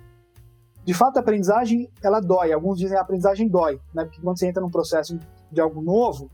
[0.84, 2.52] De fato, a aprendizagem ela dói.
[2.52, 4.06] Alguns dizem que a aprendizagem dói, né?
[4.06, 5.20] porque quando você entra num processo
[5.52, 6.30] de algo novo,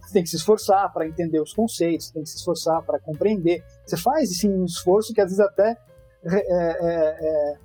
[0.00, 3.64] você tem que se esforçar para entender os conceitos, tem que se esforçar para compreender.
[3.84, 5.76] Você faz sim um esforço que às vezes até
[6.24, 7.58] é, é, é,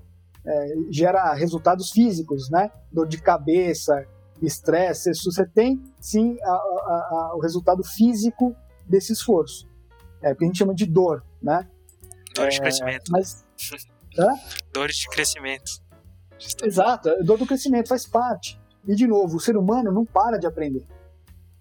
[0.45, 2.71] é, gera resultados físicos, né?
[2.91, 4.06] Dor de cabeça,
[4.41, 5.12] estresse.
[5.26, 8.56] Você tem sim a, a, a, o resultado físico
[8.88, 9.67] desse esforço.
[10.21, 11.67] É o que a gente chama de dor, né?
[12.34, 13.12] Dor de é, crescimento.
[13.12, 13.45] Mas,
[14.73, 15.71] Dores de crescimento.
[16.63, 18.60] Exato, a dor do crescimento faz parte.
[18.88, 20.86] E, de novo, o ser humano não para de aprender.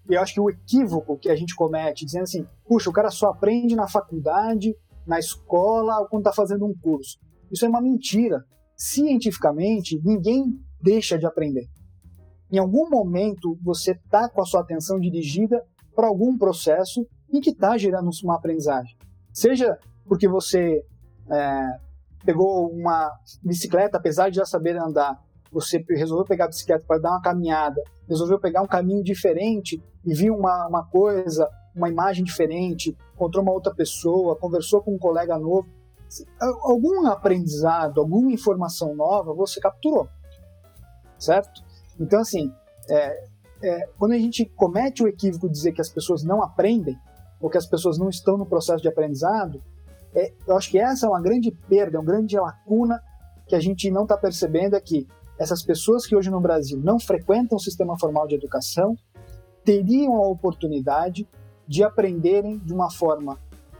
[0.09, 3.09] E eu acho que o equívoco que a gente comete, dizendo assim, puxa, o cara
[3.09, 4.73] só aprende na faculdade
[5.05, 7.17] na escola ou quando está fazendo um curso.
[7.51, 8.43] Isso é uma mentira.
[8.75, 10.43] Cientificamente, ninguém
[10.81, 11.67] deixa de aprender.
[12.51, 15.63] Em algum momento, você está com a sua atenção dirigida
[15.95, 18.95] para algum processo em que está gerando uma aprendizagem.
[19.33, 20.85] Seja porque você
[21.29, 21.79] é,
[22.25, 23.11] pegou uma
[23.43, 27.81] bicicleta, apesar de já saber andar, você resolveu pegar a bicicleta para dar uma caminhada,
[28.07, 33.51] resolveu pegar um caminho diferente e viu uma, uma coisa, uma imagem diferente, encontrou uma
[33.51, 35.67] outra pessoa, conversou com um colega novo.
[36.61, 40.07] Algum aprendizado, alguma informação nova você capturou,
[41.17, 41.66] certo?
[41.99, 42.51] Então, assim,
[42.89, 43.27] é,
[43.63, 46.97] é, quando a gente comete o equívoco de dizer que as pessoas não aprendem,
[47.39, 49.61] ou que as pessoas não estão no processo de aprendizado,
[50.13, 53.01] é, eu acho que essa é uma grande perda, uma grande lacuna
[53.45, 55.07] que a gente não está percebendo é que
[55.37, 58.95] essas pessoas que hoje no Brasil não frequentam o sistema formal de educação
[59.63, 61.27] teriam a oportunidade
[61.67, 63.37] de aprenderem de uma forma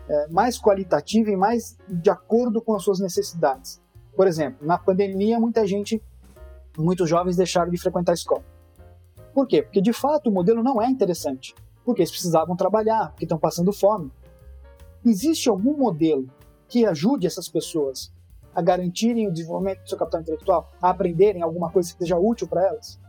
[0.08, 3.82] é, mais qualitativa e mais de acordo com as suas necessidades.
[4.16, 6.02] Por exemplo, na pandemia, muita gente,
[6.84, 8.44] muitos jovens deixaram de frequentar a escola.
[9.34, 9.62] Por quê?
[9.62, 11.54] Porque de fato o modelo não é interessante.
[11.86, 14.12] Porque eles precisavam trabalhar, porque estão passando fome.
[15.06, 16.30] Existe algum modelo
[16.68, 18.12] que ajude essas pessoas
[18.54, 22.48] a garantirem o desenvolvimento do seu capital intelectual, a aprenderem alguma coisa que seja útil
[22.48, 23.00] para elas?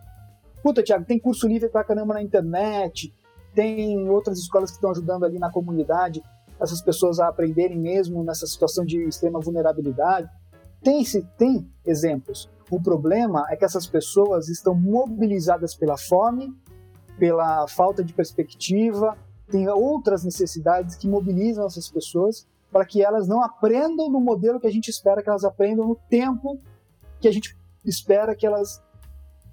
[0.63, 3.13] Puta, Thiago, tem curso livre pra caramba na internet,
[3.55, 6.23] tem outras escolas que estão ajudando ali na comunidade
[6.61, 10.29] essas pessoas a aprenderem mesmo nessa situação de extrema vulnerabilidade.
[10.83, 11.03] Tem,
[11.37, 12.49] tem exemplos.
[12.71, 16.55] O problema é que essas pessoas estão mobilizadas pela fome,
[17.19, 19.17] pela falta de perspectiva,
[19.51, 24.67] tem outras necessidades que mobilizam essas pessoas para que elas não aprendam no modelo que
[24.67, 26.59] a gente espera que elas aprendam no tempo
[27.19, 28.83] que a gente espera que elas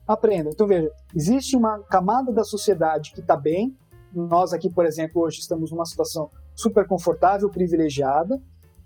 [0.07, 0.51] aprendam.
[0.51, 3.75] Então veja, existe uma camada da sociedade que está bem,
[4.13, 8.41] nós aqui, por exemplo, hoje estamos numa situação super confortável, privilegiada,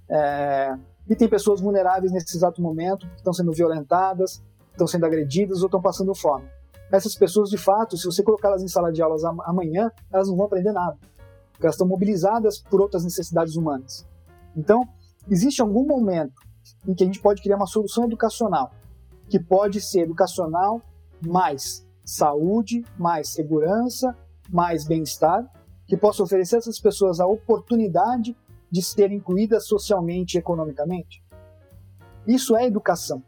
[0.07, 0.75] é,
[1.09, 5.65] e tem pessoas vulneráveis nesse exato momento, que estão sendo violentadas, estão sendo agredidas ou
[5.65, 6.47] estão passando fome.
[6.91, 10.45] Essas pessoas, de fato, se você colocá-las em sala de aulas amanhã, elas não vão
[10.45, 10.97] aprender nada,
[11.51, 14.07] porque elas estão mobilizadas por outras necessidades humanas.
[14.55, 14.87] Então,
[15.29, 16.41] existe algum momento
[16.87, 18.71] em que a gente pode criar uma solução educacional,
[19.27, 20.81] que pode ser educacional
[21.25, 24.15] mais saúde, mais segurança,
[24.49, 25.47] mais bem-estar,
[25.87, 28.35] que possa oferecer a essas pessoas a oportunidade
[28.71, 31.23] de serem incluídas socialmente e economicamente?
[32.27, 33.23] Isso é educação.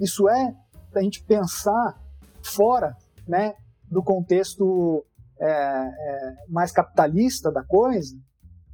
[0.00, 0.54] Isso é
[0.94, 2.00] a gente pensar
[2.42, 2.96] fora
[3.28, 3.54] né,
[3.88, 5.04] do contexto
[5.38, 8.16] é, é, mais capitalista da coisa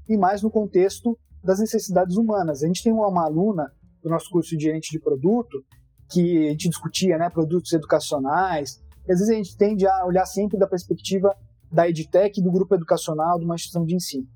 [0.09, 2.63] e mais no contexto das necessidades humanas.
[2.63, 5.65] A gente tem uma, aluna do nosso curso de gerente de produto
[6.11, 8.83] que a gente discutia né, produtos educacionais.
[9.03, 11.35] Às vezes a gente tende a olhar sempre da perspectiva
[11.71, 14.27] da EdTech, do grupo educacional, de uma instituição de ensino.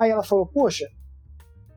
[0.00, 0.88] Aí ela falou, poxa,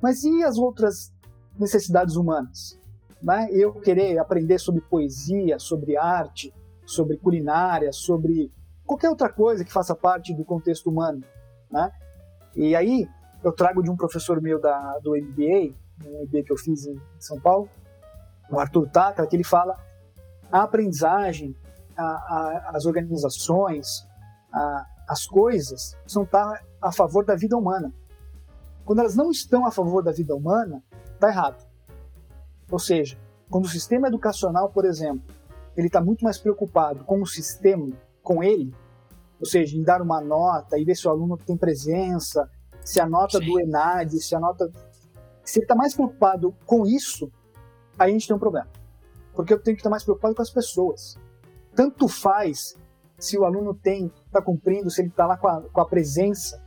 [0.01, 1.13] mas e as outras
[1.59, 2.79] necessidades humanas?
[3.21, 3.49] Né?
[3.51, 6.53] Eu querer aprender sobre poesia, sobre arte,
[6.85, 8.49] sobre culinária, sobre
[8.85, 11.21] qualquer outra coisa que faça parte do contexto humano.
[11.69, 11.91] Né?
[12.55, 13.05] E aí
[13.43, 16.97] eu trago de um professor meu da, do MBA, um MBA que eu fiz em
[17.19, 17.67] São Paulo,
[18.49, 19.75] o Arthur Tacla, que ele fala
[20.49, 21.53] a aprendizagem,
[21.97, 24.07] a, a, as organizações,
[24.49, 27.93] a, as coisas são estar a favor da vida humana.
[28.85, 31.65] Quando elas não estão a favor da vida humana, está errado.
[32.69, 33.17] Ou seja,
[33.49, 35.23] quando o sistema educacional, por exemplo,
[35.75, 38.73] ele está muito mais preocupado com o sistema, com ele,
[39.39, 42.49] ou seja, em dar uma nota e ver se o aluno tem presença,
[42.83, 43.45] se a nota Sim.
[43.45, 44.71] do ENAD, se a nota.
[45.43, 47.31] Se ele está mais preocupado com isso,
[47.99, 48.69] aí a gente tem um problema.
[49.33, 51.17] Porque eu tenho que estar mais preocupado com as pessoas.
[51.75, 52.77] Tanto faz
[53.17, 56.62] se o aluno tem, está cumprindo, se ele está lá com a, com a presença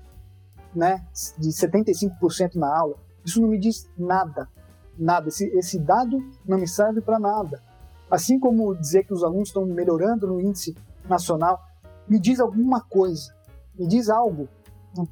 [0.76, 1.04] né,
[1.38, 2.96] de 75% na aula.
[3.24, 4.48] Isso não me diz nada.
[4.96, 5.28] Nada.
[5.28, 7.62] Esse, esse dado não me serve para nada.
[8.10, 10.76] Assim como dizer que os alunos estão melhorando no índice
[11.08, 11.60] nacional,
[12.08, 13.34] me diz alguma coisa.
[13.76, 14.48] Me diz algo.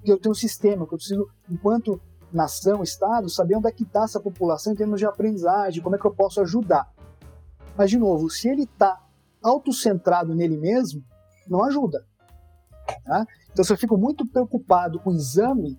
[0.03, 2.01] Que eu tenho um sistema, que eu preciso, enquanto
[2.33, 5.99] nação, Estado, saber onde é que está essa população em termos de aprendizagem, como é
[5.99, 6.91] que eu posso ajudar.
[7.77, 9.03] Mas, de novo, se ele está
[9.43, 11.03] autocentrado nele mesmo,
[11.49, 12.05] não ajuda.
[13.05, 13.27] Tá?
[13.53, 15.79] Então, se eu fico muito preocupado com o exame,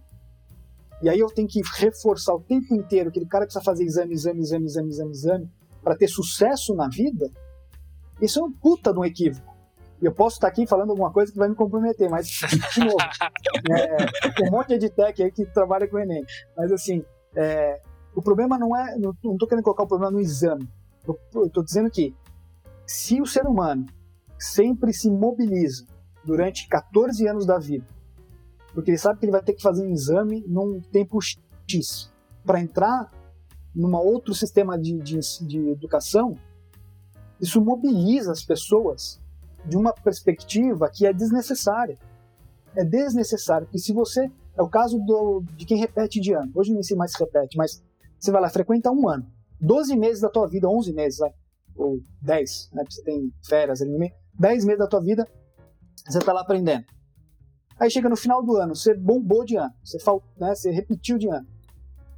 [1.01, 4.41] e aí eu tenho que reforçar o tempo inteiro aquele cara precisa fazer exame, exame,
[4.41, 5.49] exame, exame, exame, exame,
[5.83, 7.29] para ter sucesso na vida,
[8.21, 9.53] isso é um puta de um equívoco.
[10.01, 12.97] E eu posso estar aqui falando alguma coisa que vai me comprometer, mas, de novo,
[13.71, 16.23] é, tem um monte de edtech aí que trabalha com o Enem.
[16.55, 17.03] Mas, assim,
[17.35, 17.81] é,
[18.13, 18.97] o problema não é.
[18.97, 20.67] Não estou querendo colocar o problema no exame.
[21.43, 22.13] Estou dizendo que
[22.85, 23.85] se o ser humano
[24.37, 25.85] sempre se mobiliza
[26.25, 27.85] durante 14 anos da vida,
[28.73, 32.11] porque ele sabe que ele vai ter que fazer um exame num tempo X
[32.45, 33.11] para entrar
[33.75, 36.37] num outro sistema de, de, de educação,
[37.41, 39.19] isso mobiliza as pessoas
[39.65, 41.97] de uma perspectiva que é desnecessária.
[42.75, 44.31] É desnecessário, porque se você.
[44.57, 46.49] É o caso do, de quem repete de ano.
[46.55, 47.83] Hoje nem sei mais repete, mas
[48.17, 49.25] você vai lá, frequenta um ano.
[49.59, 51.19] 12 meses da tua vida, 11 meses,
[51.75, 52.83] ou 10, né?
[52.83, 54.13] Porque você tem férias ali no meio.
[54.39, 55.27] 10 meses da tua vida,
[56.05, 56.85] você está lá aprendendo.
[57.79, 61.17] Aí chega no final do ano, você bombou de ano, você, fal, né, você repetiu
[61.17, 61.45] de ano.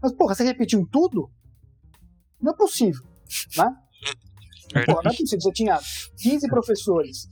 [0.02, 1.30] Mas, porra, você repetiu tudo?
[2.39, 3.04] Não é possível,
[3.58, 3.76] né?
[4.86, 5.41] Porra, não é possível.
[5.41, 5.80] Você tinha
[6.17, 7.28] 15 professores,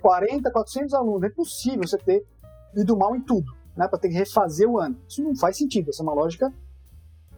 [0.00, 1.24] 40, 400 alunos.
[1.24, 2.24] É possível você ter
[2.76, 3.88] ido mal em tudo, né?
[3.88, 4.96] Para ter que refazer o ano.
[5.08, 5.90] Isso não faz sentido.
[5.90, 6.52] Essa é uma lógica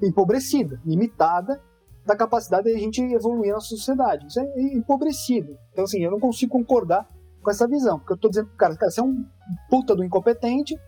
[0.03, 1.63] empobrecida, limitada
[2.05, 4.27] da capacidade de a gente evoluir na sociedade.
[4.27, 5.57] Isso é empobrecido.
[5.73, 7.09] Então, assim, eu não consigo concordar
[7.43, 7.99] com essa visão.
[7.99, 9.25] Porque eu estou dizendo, cara, cara, você é um
[9.69, 10.79] puta do incompetente,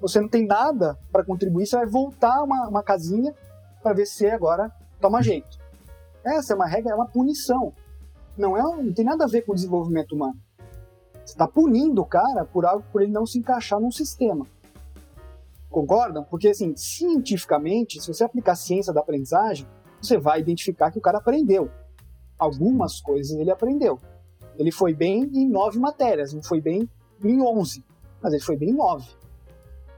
[0.00, 3.34] você não tem nada para contribuir, você vai voltar uma, uma casinha
[3.82, 4.70] para ver se agora
[5.00, 5.58] toma jeito.
[6.24, 7.72] Essa é uma regra, é uma punição.
[8.36, 10.38] Não, é, não tem nada a ver com o desenvolvimento humano.
[11.24, 14.46] Você está punindo o cara por algo por ele não se encaixar num sistema.
[15.70, 16.24] Concordam?
[16.24, 19.66] Porque, assim, cientificamente, se você aplicar a ciência da aprendizagem,
[20.02, 21.70] você vai identificar que o cara aprendeu.
[22.38, 24.00] Algumas coisas ele aprendeu.
[24.60, 26.86] Ele foi bem em nove matérias, não foi bem
[27.24, 27.82] em onze,
[28.20, 29.08] mas ele foi bem em nove.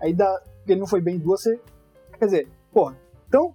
[0.01, 1.61] Aí da, ele não foi bem em duas, você.
[2.17, 2.93] Quer dizer, pô,
[3.27, 3.53] então,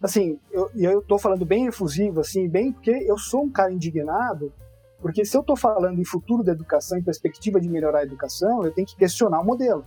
[0.00, 4.52] assim, eu, eu tô falando bem efusivo, assim, bem, porque eu sou um cara indignado,
[5.00, 8.62] porque se eu tô falando em futuro da educação, em perspectiva de melhorar a educação,
[8.62, 9.84] eu tenho que questionar o modelo.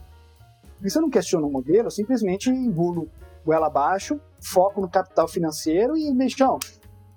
[0.83, 3.07] E se eu não questiono o modelo, eu simplesmente engulo
[3.45, 6.59] goela abaixo, foco no capital financeiro e, mexão,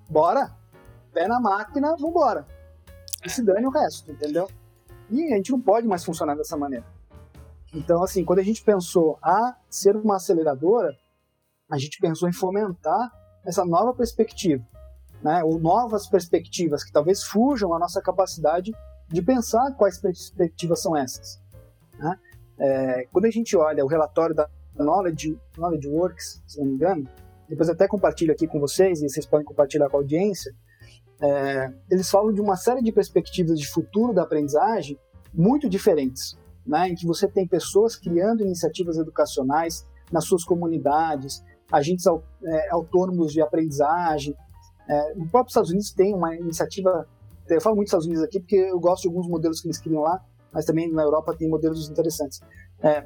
[0.09, 0.55] bora,
[1.11, 2.45] pé na máquina, vambora
[3.25, 4.49] e se dane o resto, entendeu?
[5.09, 6.85] E a gente não pode mais funcionar dessa maneira.
[7.73, 10.95] Então, assim, quando a gente pensou a ser uma aceleradora,
[11.69, 13.11] a gente pensou em fomentar
[13.45, 14.65] essa nova perspectiva,
[15.21, 15.43] né?
[15.43, 18.73] ou novas perspectivas que talvez fujam a nossa capacidade
[19.07, 21.41] de pensar quais perspectivas são essas.
[21.97, 22.19] Né?
[22.59, 27.09] É, quando a gente olha o relatório da Knowledge, Knowledge Works, se não me engano,
[27.47, 30.53] depois até compartilho aqui com vocês e vocês podem compartilhar com a audiência,
[31.21, 34.97] é, eles falam de uma série de perspectivas de futuro da aprendizagem
[35.33, 42.05] muito diferentes, né, em que você tem pessoas criando iniciativas educacionais nas suas comunidades, agentes
[42.07, 44.35] é, autônomos de aprendizagem,
[44.89, 47.05] É, o próprio Estados Unidos tem uma iniciativa,
[47.49, 49.77] eu falo muito dos Estados Unidos aqui porque eu gosto de alguns modelos que eles
[49.77, 52.39] criam lá, mas também na Europa tem modelos interessantes.
[52.81, 53.05] É,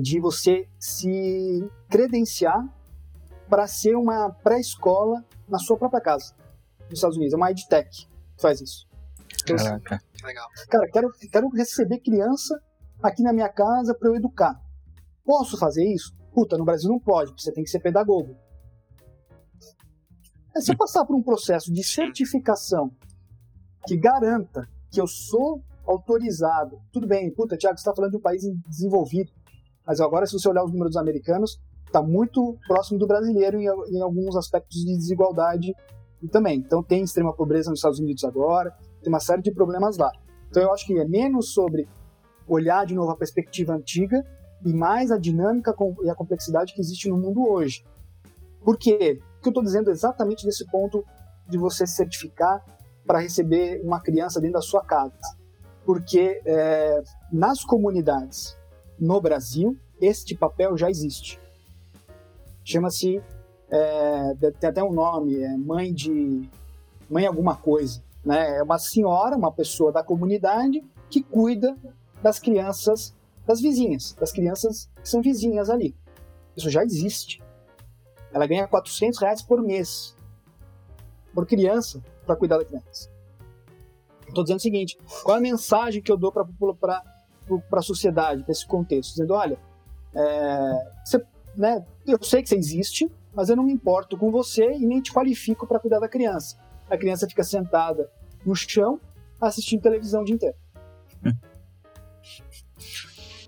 [0.00, 2.64] de você se credenciar
[3.48, 6.32] para ser uma pré-escola na sua própria casa,
[6.88, 7.34] nos Estados Unidos.
[7.34, 8.86] É uma EdTech que faz isso.
[9.42, 10.02] Então, assim, Caraca.
[10.24, 10.48] Legal.
[10.68, 12.60] Cara, quero, quero receber criança
[13.02, 14.60] aqui na minha casa para eu educar.
[15.24, 16.14] Posso fazer isso?
[16.32, 18.36] Puta, no Brasil não pode, você tem que ser pedagogo.
[20.56, 22.90] É, se eu passar por um processo de certificação
[23.86, 28.20] que garanta que eu sou autorizado, tudo bem, puta, Tiago, você está falando de um
[28.20, 29.30] país desenvolvido,
[29.86, 34.02] mas agora, se você olhar os números americanos, está muito próximo do brasileiro em, em,
[34.02, 35.74] alguns aspectos de desigualdade
[36.26, 36.58] também.
[36.58, 40.10] Então, tem extrema pobreza nos Estados Unidos agora, tem uma série de problemas lá.
[40.50, 41.88] Então, eu acho que é menos sobre
[42.46, 44.24] olhar de novo a perspectiva antiga
[44.64, 47.84] e mais a dinâmica e a complexidade que existe no mundo hoje.
[48.64, 49.20] Por quê?
[49.34, 51.04] Porque eu estou dizendo exatamente nesse ponto
[51.48, 52.64] de você certificar
[53.06, 55.14] para receber uma criança dentro da sua casa.
[55.84, 57.02] Porque é,
[57.32, 58.58] nas comunidades
[58.98, 61.40] no Brasil, este papel já existe.
[62.64, 63.22] Chama-se,
[63.70, 66.48] é, tem até um nome, é mãe de.
[67.08, 68.02] mãe alguma coisa.
[68.24, 68.58] Né?
[68.58, 71.76] É uma senhora, uma pessoa da comunidade que cuida
[72.22, 73.14] das crianças,
[73.46, 75.94] das vizinhas, das crianças que são vizinhas ali.
[76.56, 77.42] Isso já existe.
[78.32, 80.16] Ela ganha 400 reais por mês
[81.38, 83.08] por criança para cuidar da criança.
[84.26, 87.02] Estou dizendo o seguinte: qual é a mensagem que eu dou para
[87.72, 89.10] a sociedade, para esse contexto?
[89.12, 89.58] Dizendo, olha,
[90.14, 91.24] é, você,
[91.56, 95.00] né, eu sei que você existe, mas eu não me importo com você e nem
[95.00, 96.58] te qualifico para cuidar da criança.
[96.90, 98.10] A criança fica sentada
[98.44, 99.00] no chão
[99.40, 100.56] assistindo televisão o dia inteiro.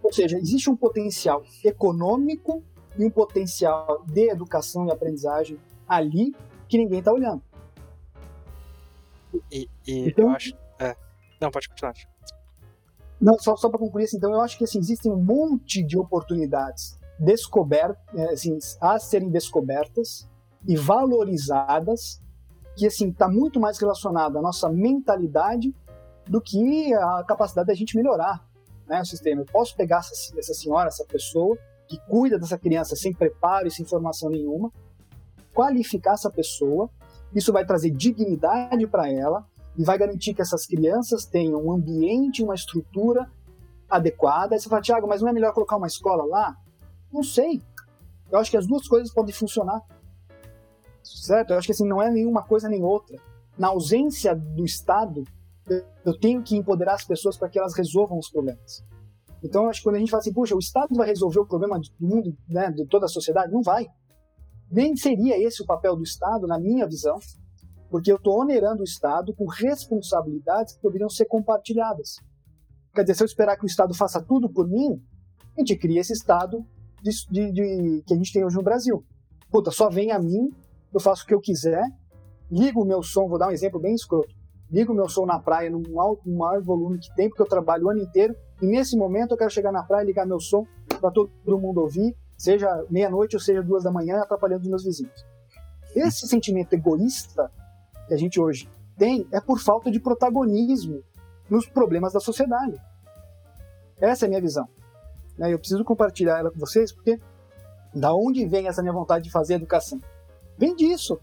[0.00, 2.62] Ou seja, existe um potencial econômico
[2.96, 6.36] e um potencial de educação e aprendizagem ali
[6.68, 7.42] que ninguém está olhando.
[9.50, 10.54] E, e então, eu acho.
[10.78, 10.94] É.
[11.40, 11.94] Não, pode continuar.
[13.20, 15.98] Não, só, só para concluir, assim, então eu acho que assim, existem um monte de
[15.98, 17.98] oportunidades descobertas,
[18.32, 20.26] assim, a serem descobertas
[20.66, 22.20] e valorizadas,
[22.76, 25.74] que assim está muito mais relacionado à nossa mentalidade
[26.26, 28.44] do que a capacidade da gente melhorar
[28.88, 29.42] né, o sistema.
[29.42, 31.56] Eu posso pegar essa, essa senhora, essa pessoa
[31.86, 34.72] que cuida dessa criança sem preparo e sem formação nenhuma,
[35.52, 36.88] qualificar essa pessoa,
[37.34, 39.44] isso vai trazer dignidade para ela,
[39.76, 43.30] e vai garantir que essas crianças tenham um ambiente, uma estrutura
[43.88, 44.54] adequada.
[44.54, 46.56] Aí você fala, Tiago, mas não é melhor colocar uma escola lá?
[47.12, 47.62] Não sei.
[48.30, 49.80] Eu acho que as duas coisas podem funcionar.
[51.02, 51.50] Certo?
[51.50, 53.18] Eu acho que assim, não é nenhuma coisa nem outra.
[53.58, 55.24] Na ausência do Estado,
[56.04, 58.84] eu tenho que empoderar as pessoas para que elas resolvam os problemas.
[59.42, 61.78] Então, acho que quando a gente fala assim, puxa, o Estado vai resolver o problema
[61.78, 63.86] do mundo, né, de toda a sociedade, não vai.
[64.70, 67.18] Nem seria esse o papel do Estado, na minha visão
[67.90, 72.16] porque eu estou onerando o Estado com responsabilidades que poderiam ser compartilhadas.
[72.94, 75.02] Quer dizer, se eu esperar que o Estado faça tudo por mim,
[75.56, 76.64] a gente cria esse Estado
[77.02, 79.04] de, de, de, que a gente tem hoje no Brasil.
[79.50, 80.50] Puta, só vem a mim,
[80.92, 81.82] eu faço o que eu quiser,
[82.50, 84.34] ligo o meu som, vou dar um exemplo bem escroto,
[84.70, 85.82] ligo o meu som na praia no,
[86.26, 89.50] maior volume que tem, porque eu trabalho o ano inteiro, e nesse momento eu quero
[89.50, 90.66] chegar na praia e ligar meu som
[91.00, 95.24] para todo mundo ouvir, seja meia-noite ou seja duas da manhã, atrapalhando os meus vizinhos.
[95.94, 97.50] Esse sentimento egoísta
[98.06, 101.02] que a gente hoje tem é por falta de protagonismo
[101.48, 102.80] nos problemas da sociedade.
[104.00, 104.68] Essa é a minha visão.
[105.40, 105.50] Né?
[105.50, 107.18] Eu preciso compartilhar ela com vocês porque
[107.94, 109.98] da onde vem essa minha vontade de fazer educação?
[110.58, 111.18] Vem disso.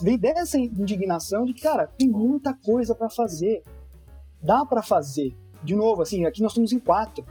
[0.00, 3.62] Vem dessa indignação de cara, tem muita coisa para fazer.
[4.42, 5.36] Dá para fazer.
[5.62, 7.24] De novo, assim, aqui nós estamos em quatro.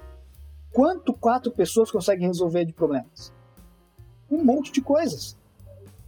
[0.72, 3.34] Quanto quatro pessoas conseguem resolver de problemas?
[4.30, 5.38] Um monte de coisas.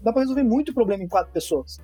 [0.02, 1.80] Dá para resolver muito problema em quatro pessoas.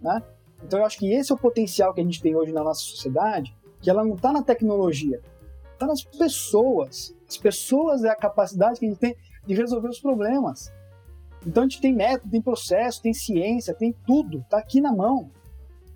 [0.00, 0.22] Né?
[0.62, 2.80] Então eu acho que esse é o potencial que a gente tem hoje na nossa
[2.80, 5.20] sociedade, que ela não está na tecnologia,
[5.82, 7.14] está nas pessoas.
[7.28, 9.16] As pessoas é a capacidade que a gente tem
[9.46, 10.72] de resolver os problemas.
[11.46, 15.30] Então a gente tem método, tem processo, tem ciência, tem tudo, está aqui na mão.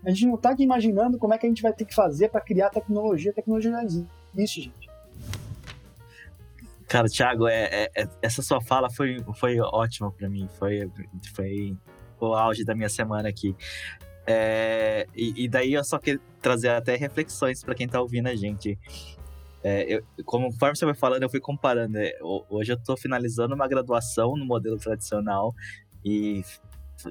[0.04, 2.28] A gente não está aqui imaginando como é que a gente vai ter que fazer
[2.28, 3.30] para criar tecnologia.
[3.30, 4.86] A tecnologia já existe, gente.
[6.88, 10.48] Cara, Thiago, é, é, é essa sua fala foi, foi ótima para mim.
[10.58, 10.90] Foi,
[11.34, 11.76] foi
[12.20, 13.56] o auge da minha semana aqui.
[14.26, 18.34] É, e, e, daí eu só quero trazer até reflexões para quem tá ouvindo a
[18.34, 18.76] gente.
[19.68, 21.98] É, eu, conforme você vai falando, eu fui comparando.
[21.98, 22.12] É,
[22.48, 25.52] hoje eu estou finalizando uma graduação no modelo tradicional
[26.04, 26.44] e,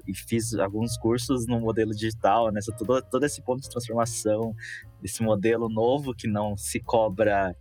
[0.07, 2.61] e, fiz alguns cursos no modelo digital, né?
[2.77, 4.55] Todo, todo esse ponto de transformação,
[5.03, 7.53] esse modelo novo que não se cobra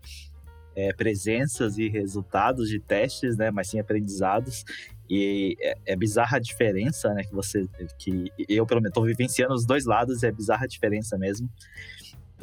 [0.77, 4.65] é, presenças e resultados de testes, né, mas sim aprendizados.
[5.11, 7.67] E é, é, bizarra a diferença, né, que você,
[7.99, 11.51] que eu pelo menos estou vivenciando os dois lados, é bizarra a diferença mesmo.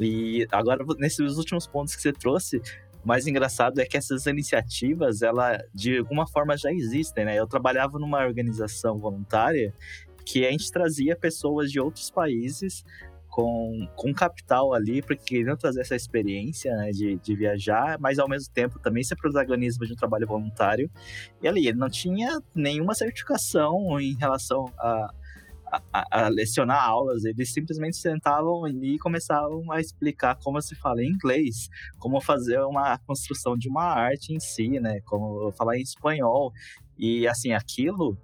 [0.04, 2.58] E agora nesses últimos pontos que você trouxe,
[3.04, 7.38] o mais engraçado é que essas iniciativas, ela de alguma forma já existem, né?
[7.38, 9.74] Eu trabalhava numa organização voluntária
[10.24, 12.84] que a gente trazia pessoas de outros países
[13.32, 18.28] com, com capital ali, porque queriam trazer essa experiência né, de, de viajar, mas ao
[18.28, 20.90] mesmo tempo também ser protagonismo de um trabalho voluntário.
[21.42, 25.12] E ali, ele não tinha nenhuma certificação em relação a,
[25.92, 31.02] a, a, lecionar aulas, eles simplesmente sentavam ali e começavam a explicar como se fala
[31.02, 31.68] em inglês,
[31.98, 35.00] como fazer uma construção de uma arte em si, né?
[35.06, 36.52] Como falar em espanhol.
[36.98, 38.18] E assim, aquilo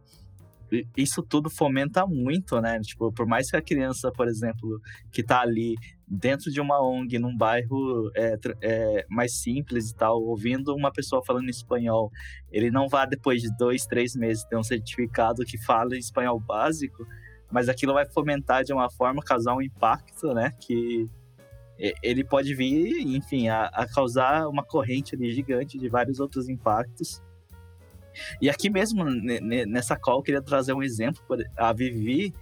[0.97, 2.79] isso tudo fomenta muito, né?
[2.81, 4.81] Tipo, por mais que a criança, por exemplo,
[5.11, 5.77] que tá ali
[6.07, 11.23] dentro de uma ONG, num bairro é, é, mais simples e tal, ouvindo uma pessoa
[11.25, 12.11] falando espanhol,
[12.51, 17.07] ele não vá depois de dois, três meses ter um certificado que fala espanhol básico,
[17.51, 20.53] mas aquilo vai fomentar de uma forma, causar um impacto, né?
[20.61, 21.09] Que
[22.03, 27.23] ele pode vir, enfim, a, a causar uma corrente gigante de vários outros impactos
[28.41, 31.23] e aqui mesmo, nessa call, eu queria trazer um exemplo.
[31.57, 32.35] A Vivi,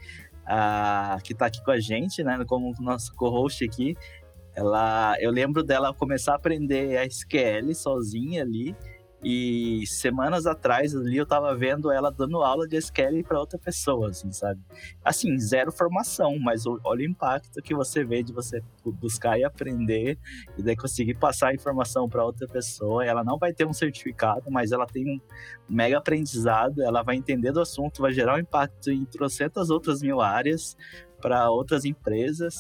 [0.45, 3.97] a, que está aqui com a gente, né, como nosso co-host aqui,
[4.55, 8.75] ela, eu lembro dela começar a aprender a SQL sozinha ali,
[9.29, 14.11] e semanas atrás ali eu tava vendo ela dando aula de SQL para outra pessoa,
[14.11, 14.61] assim, sabe?
[15.05, 20.17] Assim, zero formação, mas olha o impacto que você vê de você buscar e aprender
[20.57, 23.05] e daí conseguir passar a informação para outra pessoa.
[23.05, 25.21] Ela não vai ter um certificado, mas ela tem um
[25.69, 30.21] mega aprendizado, ela vai entender do assunto, vai gerar um impacto em trocentas outras mil
[30.21, 30.77] áreas
[31.21, 32.55] para outras empresas.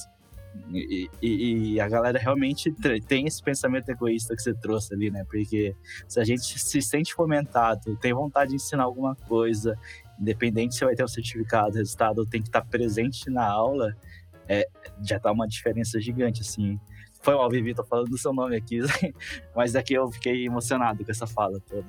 [0.70, 2.74] E, e, e, a galera realmente
[3.06, 5.24] tem esse pensamento egoísta que você trouxe ali, né?
[5.24, 5.74] Porque
[6.08, 9.78] se a gente se sente fomentado, tem vontade de ensinar alguma coisa,
[10.20, 13.96] independente se vai ter um certificado, resultado, tem que estar presente na aula,
[14.48, 14.68] é,
[15.02, 16.78] já tá uma diferença gigante, assim.
[17.20, 18.80] Foi mal, Vivi, tô falando do seu nome aqui,
[19.54, 21.86] mas aqui eu fiquei emocionado com essa fala toda.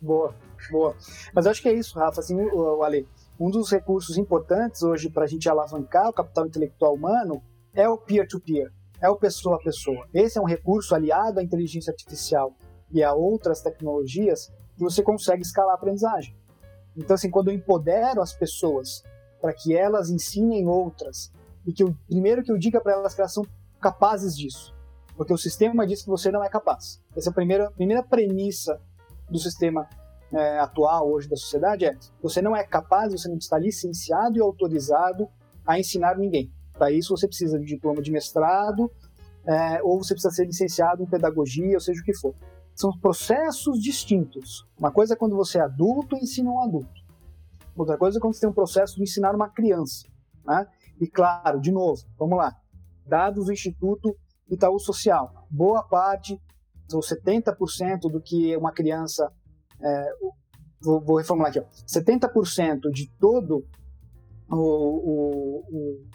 [0.00, 0.34] Boa,
[0.70, 0.96] boa.
[1.32, 3.06] Mas eu acho que é isso, Rafa, assim, o, o Ale,
[3.38, 7.42] um dos recursos importantes hoje para a gente alavancar o capital intelectual humano
[7.80, 10.08] é o peer-to-peer, -peer, é o pessoa a pessoa.
[10.12, 12.52] Esse é um recurso aliado à inteligência artificial
[12.90, 16.36] e a outras tecnologias que você consegue escalar a aprendizagem.
[16.96, 19.04] Então, assim, quando eu empodero as pessoas
[19.40, 21.32] para que elas ensinem outras
[21.64, 23.46] e que eu, primeiro que eu diga para elas que elas são
[23.80, 24.74] capazes disso,
[25.16, 27.00] porque o sistema diz que você não é capaz.
[27.16, 28.80] Essa é a primeira, primeira premissa
[29.30, 29.88] do sistema
[30.32, 34.40] é, atual hoje da sociedade é você não é capaz, você não está licenciado e
[34.40, 35.28] autorizado
[35.64, 36.52] a ensinar ninguém.
[36.78, 38.90] Para isso, você precisa de diploma de mestrado,
[39.44, 42.34] é, ou você precisa ser licenciado em pedagogia, ou seja o que for.
[42.74, 44.64] São processos distintos.
[44.78, 47.02] Uma coisa é quando você é adulto e ensina um adulto.
[47.76, 50.06] Outra coisa é quando você tem um processo de ensinar uma criança.
[50.46, 50.66] Né?
[51.00, 52.56] E claro, de novo, vamos lá.
[53.06, 54.16] Dados do Instituto
[54.48, 55.46] Itaú Social.
[55.50, 56.40] Boa parte,
[56.92, 59.30] ou 70% do que uma criança.
[59.80, 60.10] É,
[60.80, 61.60] vou, vou, reformular aqui.
[61.60, 63.66] Ó, 70% de todo
[64.50, 66.06] o, o, o,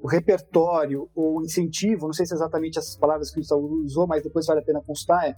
[0.00, 4.06] o repertório ou incentivo, não sei se é exatamente essas palavras que o Saul usou,
[4.06, 5.36] mas depois vale a pena constar, é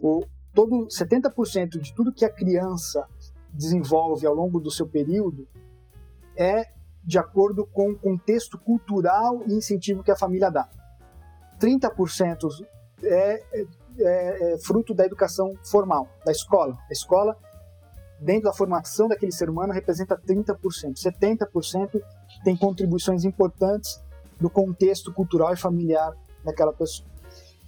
[0.00, 3.06] o, todo 70% de tudo que a criança
[3.52, 5.46] desenvolve ao longo do seu período
[6.36, 6.66] é
[7.04, 10.68] de acordo com o contexto cultural e incentivo que a família dá.
[11.60, 12.66] 30%
[13.02, 13.66] é, é,
[13.98, 16.76] é, é fruto da educação formal, da escola.
[16.88, 17.36] A escola
[18.20, 20.56] dentro da formação daquele ser humano representa 30%.
[20.94, 22.00] 70%
[22.44, 24.02] tem contribuições importantes
[24.40, 26.12] do contexto cultural e familiar
[26.44, 27.08] daquela pessoa.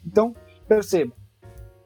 [0.04, 0.34] Então,
[0.66, 1.12] perceba,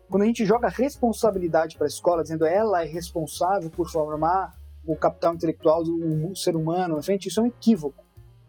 [0.08, 4.56] quando a gente joga responsabilidade para a escola, dizendo ela é responsável por formar
[4.86, 8.02] o capital intelectual do ser humano, gente, isso é um equívoco.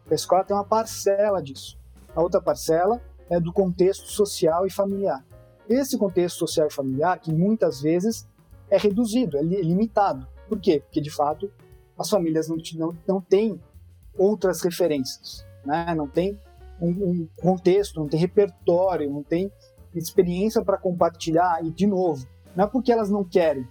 [0.10, 1.78] A escola tem uma parcela disso.
[2.16, 5.24] A outra parcela é do contexto social e familiar.
[5.68, 8.28] Esse contexto social e familiar, que muitas vezes
[8.70, 10.28] é reduzido, é limitado.
[10.48, 10.80] Por quê?
[10.80, 11.52] Porque, de fato,
[11.98, 13.62] as famílias não, não, não têm
[14.20, 15.94] outras referências, né?
[15.96, 16.40] não tem
[16.82, 19.52] um, um contexto, não tem repertório, não tem
[19.96, 21.64] experiência para compartilhar.
[21.64, 23.68] E, de novo, não é porque elas não querem.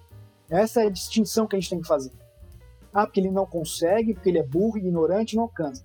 [0.50, 2.12] Essa é a distinção que a gente tem que fazer.
[2.92, 5.84] Ah, porque ele não consegue, porque ele é burro, ignorante, não alcança.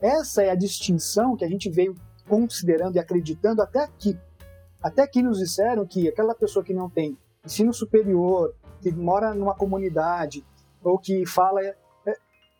[0.00, 1.94] Essa é a distinção que a gente veio
[2.28, 4.18] considerando e acreditando até aqui.
[4.82, 9.54] Até aqui nos disseram que aquela pessoa que não tem ensino superior, que mora numa
[9.54, 10.44] comunidade,
[10.82, 11.60] ou que fala.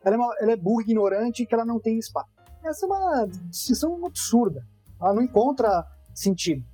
[0.05, 2.29] Ela, é uma, ela é burra, ignorante, que ela não tem espaço.
[2.65, 4.65] Essa é uma distinção absurda.
[5.01, 6.65] Ela não encontra sentido.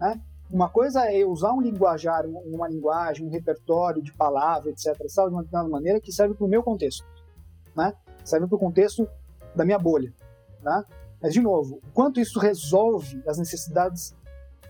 [0.00, 0.20] Né?
[0.50, 5.34] Uma coisa é usar um linguajar, uma linguagem, um repertório de palavras, etc., sabe, de
[5.34, 7.04] uma determinada maneira que serve para o meu contexto,
[7.74, 7.92] né?
[8.24, 9.08] Serve para o contexto
[9.56, 10.12] da minha bolha,
[10.62, 10.84] né?
[11.20, 14.14] Mas, de novo, quanto isso resolve as necessidades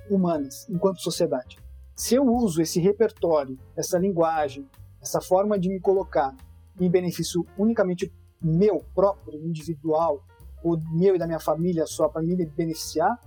[0.08, 1.58] humanas enquanto sociedade?
[1.94, 4.66] Se eu uso esse repertório, essa linguagem,
[5.02, 6.34] essa forma de me colocar
[6.80, 10.24] em benefício unicamente meu próprio, individual,
[10.62, 13.18] ou meu e da minha família só para me beneficiar,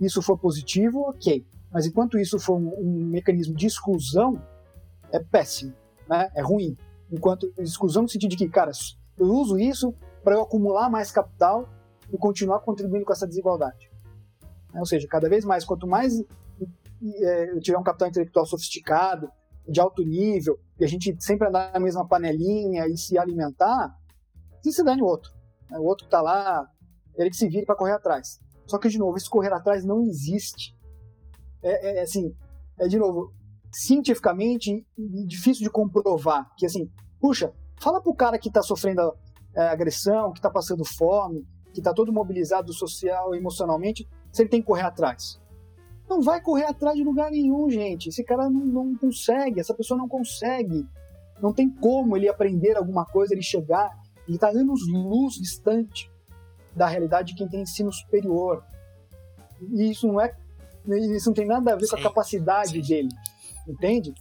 [0.00, 1.46] isso for positivo, ok.
[1.72, 4.40] Mas enquanto isso for um, um mecanismo de exclusão,
[5.10, 5.72] é péssimo,
[6.08, 6.30] né?
[6.34, 6.76] é ruim.
[7.10, 8.72] Enquanto exclusão no sentido de que, cara,
[9.18, 11.68] eu uso isso para eu acumular mais capital
[12.12, 13.90] e continuar contribuindo com essa desigualdade.
[14.74, 19.30] Ou seja, cada vez mais, quanto mais é, eu tiver um capital intelectual sofisticado,
[19.68, 23.94] de alto nível, e a gente sempre andar na mesma panelinha e se alimentar,
[24.62, 25.32] que se dane o outro.
[25.72, 26.68] O outro está lá,
[27.16, 28.38] ele que se vire para correr atrás.
[28.66, 30.76] Só que, de novo, esse correr atrás não existe.
[31.62, 32.34] É, é, é assim,
[32.78, 33.32] é de novo,
[33.72, 34.86] cientificamente
[35.26, 39.14] difícil de comprovar que, assim, puxa, fala pro cara que está sofrendo
[39.54, 44.48] é, agressão, que está passando fome, que está todo mobilizado social e emocionalmente, se ele
[44.48, 45.40] tem que correr atrás.
[46.08, 48.08] Não vai correr atrás de lugar nenhum, gente.
[48.08, 50.86] Esse cara não, não consegue, essa pessoa não consegue.
[51.40, 53.90] Não tem como ele aprender alguma coisa, ele chegar.
[54.26, 56.10] Ele está anos luz distante
[56.74, 58.62] da realidade de quem tem ensino superior.
[59.60, 60.34] E isso não é.
[60.86, 62.80] Isso não tem nada a ver sim, com a capacidade sim.
[62.80, 63.08] dele.
[63.66, 64.14] Entende?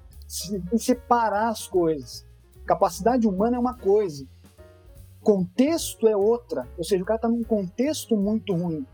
[0.70, 2.26] Tem separar as coisas.
[2.66, 4.26] Capacidade humana é uma coisa.
[5.22, 6.68] Contexto é outra.
[6.78, 8.86] Ou seja, o cara está num contexto muito ruim.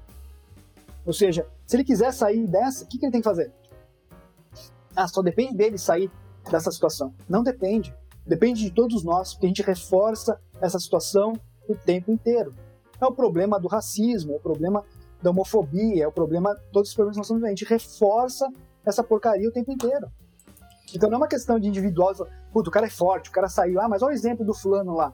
[1.06, 3.50] Ou seja, se ele quiser sair dessa, o que, que ele tem que fazer?
[4.94, 6.12] Ah, só depende dele sair
[6.52, 7.14] dessa situação.
[7.30, 7.96] Não depende.
[8.28, 11.32] Depende de todos nós, porque a gente reforça essa situação
[11.70, 12.54] o tempo inteiro.
[13.00, 14.84] É o problema do racismo, é o problema
[15.22, 17.54] da homofobia, é o problema, todos os problemas que nós estamos vivendo.
[17.54, 18.52] A gente reforça
[18.86, 20.12] essa porcaria o tempo inteiro.
[20.94, 22.14] Então não é uma questão de individual,
[22.52, 24.94] puto, o cara é forte, o cara saiu, ah, mas olha o exemplo do fulano
[24.94, 25.14] lá.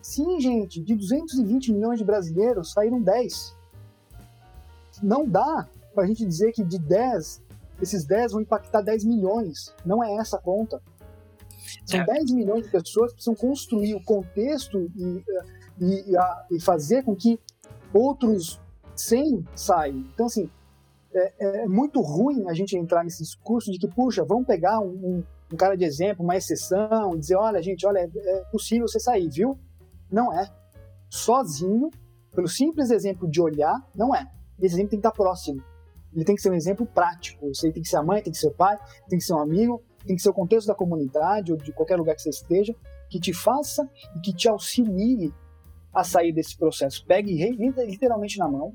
[0.00, 3.58] Sim, gente, de 220 milhões de brasileiros, saíram 10
[5.02, 5.68] não dá
[5.98, 7.42] para a gente dizer que de 10,
[7.82, 9.74] esses 10 vão impactar 10 milhões.
[9.84, 10.80] Não é essa a conta.
[11.84, 12.04] São é.
[12.04, 15.24] 10 milhões de pessoas que precisam construir o contexto e,
[15.80, 16.14] e,
[16.52, 17.36] e fazer com que
[17.92, 18.60] outros
[18.94, 19.96] 100 saiam.
[20.14, 20.48] Então, assim,
[21.12, 24.90] é, é, muito ruim a gente entrar nesse discurso de que, puxa, vamos pegar um,
[24.90, 28.86] um, um cara de exemplo, uma exceção, e dizer, olha, gente, olha, é, é possível
[28.86, 29.58] você sair, viu?
[30.08, 30.48] Não é.
[31.10, 31.90] Sozinho,
[32.30, 34.30] pelo simples exemplo de olhar, não é
[34.60, 35.62] esse exemplo tem que estar próximo.
[36.14, 37.46] Ele tem que ser um exemplo prático.
[37.46, 38.76] Aí tem que ser a mãe, tem que ser o pai,
[39.08, 41.96] tem que ser um amigo, tem que ser o contexto da comunidade ou de qualquer
[41.96, 42.74] lugar que você esteja,
[43.10, 45.32] que te faça e que te auxilie
[45.92, 47.04] a sair desse processo.
[47.06, 47.34] Pegue
[47.86, 48.74] literalmente na mão,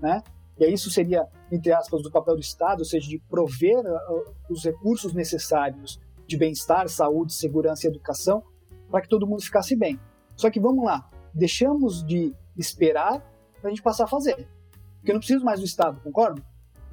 [0.00, 0.22] né?
[0.58, 4.34] E aí isso seria, entre aspas, do papel do Estado, ou seja, de prover uh,
[4.48, 8.42] os recursos necessários de bem-estar, saúde, segurança e educação
[8.90, 10.00] para que todo mundo ficasse bem.
[10.34, 13.20] Só que vamos lá, deixamos de esperar
[13.60, 14.48] para a gente passar a fazer.
[14.96, 16.42] Porque eu não preciso mais do Estado, concordo?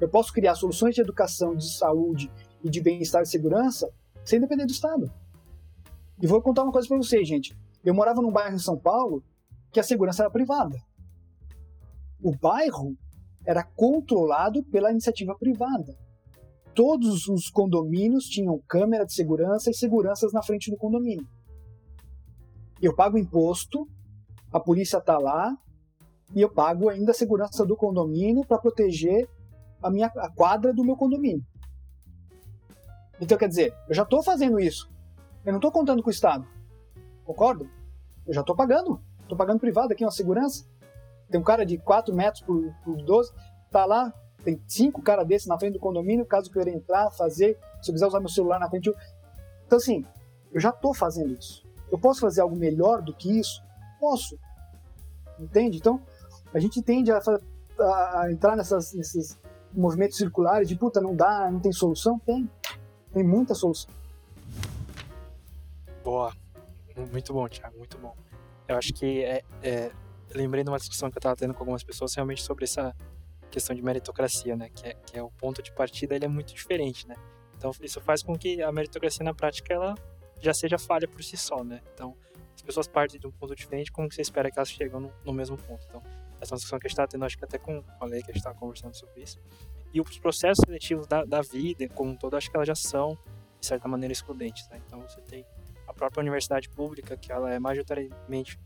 [0.00, 2.30] Eu posso criar soluções de educação, de saúde
[2.62, 3.90] e de bem-estar e segurança
[4.24, 5.10] sem depender do Estado.
[6.20, 7.56] E vou contar uma coisa para vocês, gente.
[7.84, 9.22] Eu morava num bairro em São Paulo
[9.70, 10.76] que a segurança era privada.
[12.22, 12.96] O bairro
[13.44, 15.96] era controlado pela iniciativa privada.
[16.74, 21.26] Todos os condomínios tinham câmera de segurança e seguranças na frente do condomínio.
[22.80, 23.86] Eu pago imposto,
[24.52, 25.56] a polícia está lá,
[26.34, 29.28] e eu pago ainda a segurança do condomínio para proteger
[29.84, 31.44] a minha a quadra do meu condomínio.
[33.20, 34.90] Então, quer dizer, eu já estou fazendo isso.
[35.44, 36.46] Eu não estou contando com o Estado.
[37.24, 37.68] Concordo?
[38.26, 39.00] Eu já estou pagando.
[39.20, 40.66] Estou pagando privado aqui uma segurança.
[41.30, 43.32] Tem um cara de 4 metros por, por 12,
[43.70, 44.12] tá lá,
[44.44, 47.94] tem cinco caras desses na frente do condomínio, caso eu queira entrar, fazer, se eu
[47.94, 48.88] quiser usar meu celular na frente.
[48.88, 48.94] Eu...
[49.66, 50.04] Então, assim,
[50.52, 51.66] eu já estou fazendo isso.
[51.90, 53.62] Eu posso fazer algo melhor do que isso?
[53.98, 54.38] Posso.
[55.38, 55.78] Entende?
[55.78, 56.00] Então,
[56.52, 57.18] a gente tende a,
[57.80, 59.38] a, a entrar nessas, nesses
[59.76, 62.18] movimentos circulares de puta, não dá, não tem solução?
[62.20, 62.48] Tem.
[63.12, 63.90] Tem muita solução.
[66.02, 66.32] Boa.
[67.10, 68.14] Muito bom, Thiago, muito bom.
[68.68, 69.90] Eu acho que é, é,
[70.34, 72.94] lembrei de uma discussão que eu estava tendo com algumas pessoas realmente sobre essa
[73.50, 74.68] questão de meritocracia, né?
[74.68, 77.16] Que é, que é o ponto de partida, ele é muito diferente, né?
[77.56, 79.94] Então isso faz com que a meritocracia na prática ela
[80.40, 81.80] já seja falha por si só, né?
[81.94, 82.16] Então
[82.54, 85.32] as pessoas partem de um ponto diferente, como você espera que elas chegam no, no
[85.32, 85.84] mesmo ponto.
[85.88, 86.02] Então
[86.44, 88.32] essa discussão que a gente está tendo, acho que até com a lei que a
[88.32, 89.40] gente estava conversando sobre isso.
[89.92, 93.18] E os processos seletivos da, da vida, como um todo, acho que elas já são,
[93.60, 94.68] de certa maneira, excludentes.
[94.68, 94.80] Né?
[94.86, 95.44] Então você tem
[95.86, 98.58] a própria universidade pública, que ela é majoritariamente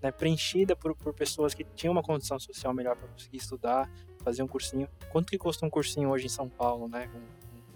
[0.00, 3.90] né, preenchida por, por pessoas que tinham uma condição social melhor para conseguir estudar,
[4.22, 4.88] fazer um cursinho.
[5.10, 7.08] Quanto que custa um cursinho hoje em São Paulo, né?
[7.08, 7.20] Com,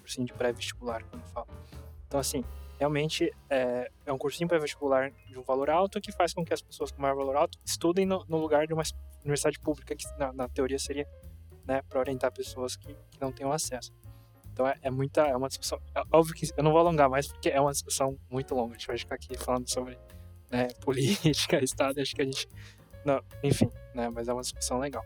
[0.07, 1.48] cursinho de pré-vestibular, quando falo.
[2.07, 2.44] Então, assim,
[2.78, 6.62] realmente é, é um cursinho pré-vestibular de um valor alto que faz com que as
[6.62, 8.84] pessoas com maior valor alto estudem no, no lugar de uma
[9.26, 11.06] universidade pública, que na, na teoria seria
[11.66, 13.92] né, para orientar pessoas que, que, não tenham acesso.
[14.52, 15.80] Então é, é, muita, é uma discussão.
[15.94, 18.74] É, óbvio que eu não vou alongar mais, porque é uma discussão muito longa.
[18.74, 19.98] A gente vai ficar aqui falando sobre
[20.50, 22.48] né, política, Estado, acho que a gente.
[23.04, 25.04] Não, enfim, né, mas é uma discussão legal.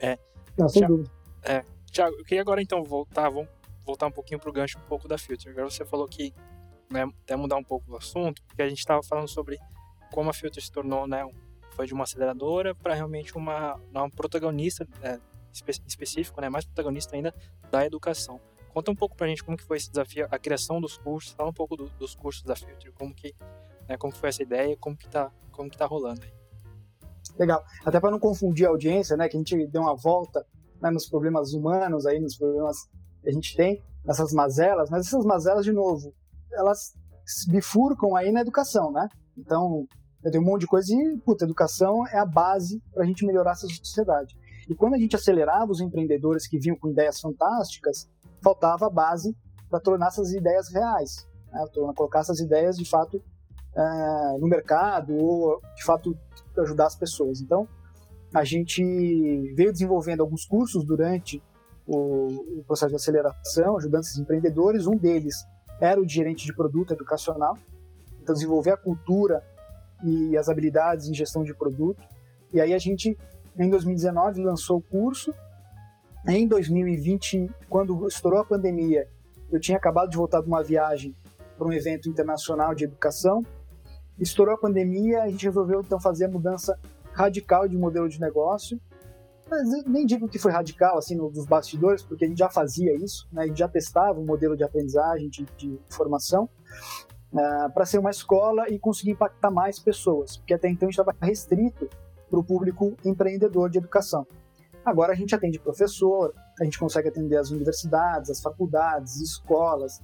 [0.00, 0.18] É,
[0.56, 1.10] não, sem dúvida.
[1.42, 3.48] É, Tiago, eu queria agora então voltar, vamos
[3.84, 5.52] voltar um pouquinho para o gancho um pouco da Filter.
[5.52, 6.34] Agora você falou que
[6.90, 9.58] né, até mudar um pouco o assunto, porque a gente estava falando sobre
[10.12, 11.24] como a Filter se tornou, né,
[11.76, 15.20] foi de uma aceleradora para realmente uma, uma protagonista é,
[15.52, 17.34] espe específico, né, mais protagonista ainda
[17.70, 18.40] da educação.
[18.72, 21.32] Conta um pouco para a gente como que foi esse desafio, a criação dos cursos,
[21.32, 23.34] fala um pouco do, dos cursos da Filter, como que,
[23.88, 26.32] né, como foi essa ideia, como que tá, como que tá rolando aí.
[27.38, 27.62] Legal.
[27.84, 30.46] Até para não confundir a audiência, né, que a gente deu uma volta
[30.80, 32.88] né, nos problemas humanos aí, nos problemas
[33.22, 36.14] que a gente tem, nessas mazelas, mas essas mazelas, de novo,
[36.52, 36.94] elas
[37.48, 39.08] bifurcam aí na educação, né?
[39.36, 39.86] Então,
[40.22, 43.52] tenho um monte de coisa e, puta, educação é a base para a gente melhorar
[43.52, 44.36] essa sociedade.
[44.68, 48.08] E quando a gente acelerava os empreendedores que vinham com ideias fantásticas,
[48.42, 49.36] faltava a base
[49.70, 51.64] para tornar essas ideias reais, né?
[51.94, 53.22] colocar essas ideias de fato
[53.76, 56.16] é, no mercado ou de fato
[56.58, 57.40] ajudar as pessoas.
[57.40, 57.68] Então,
[58.34, 58.82] a gente
[59.54, 61.42] veio desenvolvendo alguns cursos durante
[61.86, 64.86] o, o processo de aceleração, ajudando esses empreendedores.
[64.86, 65.36] Um deles
[65.80, 67.56] era o de gerente de produto educacional,
[68.20, 69.42] então desenvolver a cultura
[70.02, 72.02] e as habilidades em gestão de produto.
[72.52, 73.16] E aí a gente,
[73.58, 75.34] em 2019, lançou o curso.
[76.28, 79.08] Em 2020, quando estourou a pandemia,
[79.50, 81.14] eu tinha acabado de voltar de uma viagem
[81.56, 83.44] para um evento internacional de educação.
[84.18, 86.78] Estourou a pandemia, a gente resolveu então fazer a mudança
[87.12, 88.80] radical de modelo de negócio.
[89.48, 93.28] Mas nem digo que foi radical assim nos bastidores, porque a gente já fazia isso,
[93.32, 93.42] né?
[93.42, 96.48] a gente já testava o um modelo de aprendizagem, de, de formação,
[97.32, 100.90] uh, ah, para ser uma escola e conseguir impactar mais pessoas, porque até então a
[100.90, 101.88] gente estava restrito
[102.28, 104.26] para o público empreendedor de educação.
[104.84, 110.00] Agora a gente atende professor, a gente consegue atender as universidades, as faculdades, escolas,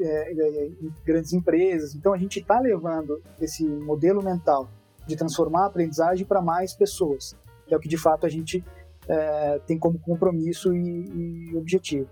[0.00, 0.70] é, é,
[1.04, 1.94] grandes empresas.
[1.94, 4.68] Então a gente está levando esse modelo mental
[5.06, 7.36] de transformar a aprendizagem para mais pessoas,
[7.66, 8.64] que é o que de fato a gente
[9.08, 12.08] é, tem como compromisso e, e, objetivo.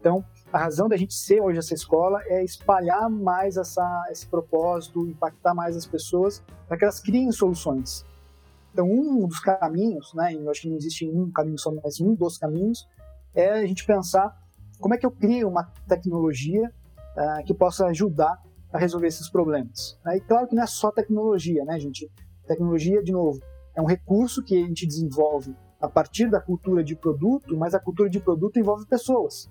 [0.00, 5.06] Então, a razão da gente ser hoje essa escola é espalhar mais essa, esse propósito,
[5.06, 8.04] impactar mais as pessoas para que elas criem soluções.
[8.72, 12.14] Então, um dos caminhos, né, eu acho que não existe um caminho só, mas um
[12.14, 12.88] dos caminhos,
[13.34, 14.34] é a gente pensar
[14.80, 16.72] como é que eu crio uma tecnologia
[17.16, 18.40] uh, que possa ajudar
[18.72, 19.98] a resolver esses problemas.
[20.06, 22.10] E claro que não é só tecnologia, né, gente?
[22.46, 23.40] Tecnologia, de novo,
[23.74, 27.80] é um recurso que a gente desenvolve a partir da cultura de produto, mas a
[27.80, 29.48] cultura de produto envolve pessoas.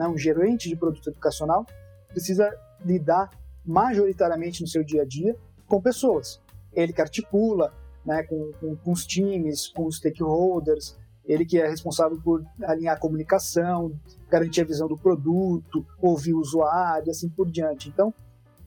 [0.00, 0.08] Né?
[0.08, 1.66] Um gerente de produto educacional
[2.08, 2.50] precisa
[2.82, 3.28] lidar
[3.62, 5.36] majoritariamente no seu dia a dia
[5.68, 6.40] com pessoas.
[6.72, 7.70] Ele que articula
[8.02, 12.96] né, com, com, com os times, com os stakeholders, ele que é responsável por alinhar
[12.96, 13.92] a comunicação,
[14.30, 17.90] garantir a visão do produto, ouvir o usuário, assim por diante.
[17.90, 18.14] Então,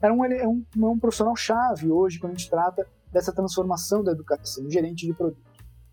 [0.00, 4.04] é um, é um, é um profissional chave hoje quando a gente trata dessa transformação
[4.04, 5.42] da educação, gerente de produto.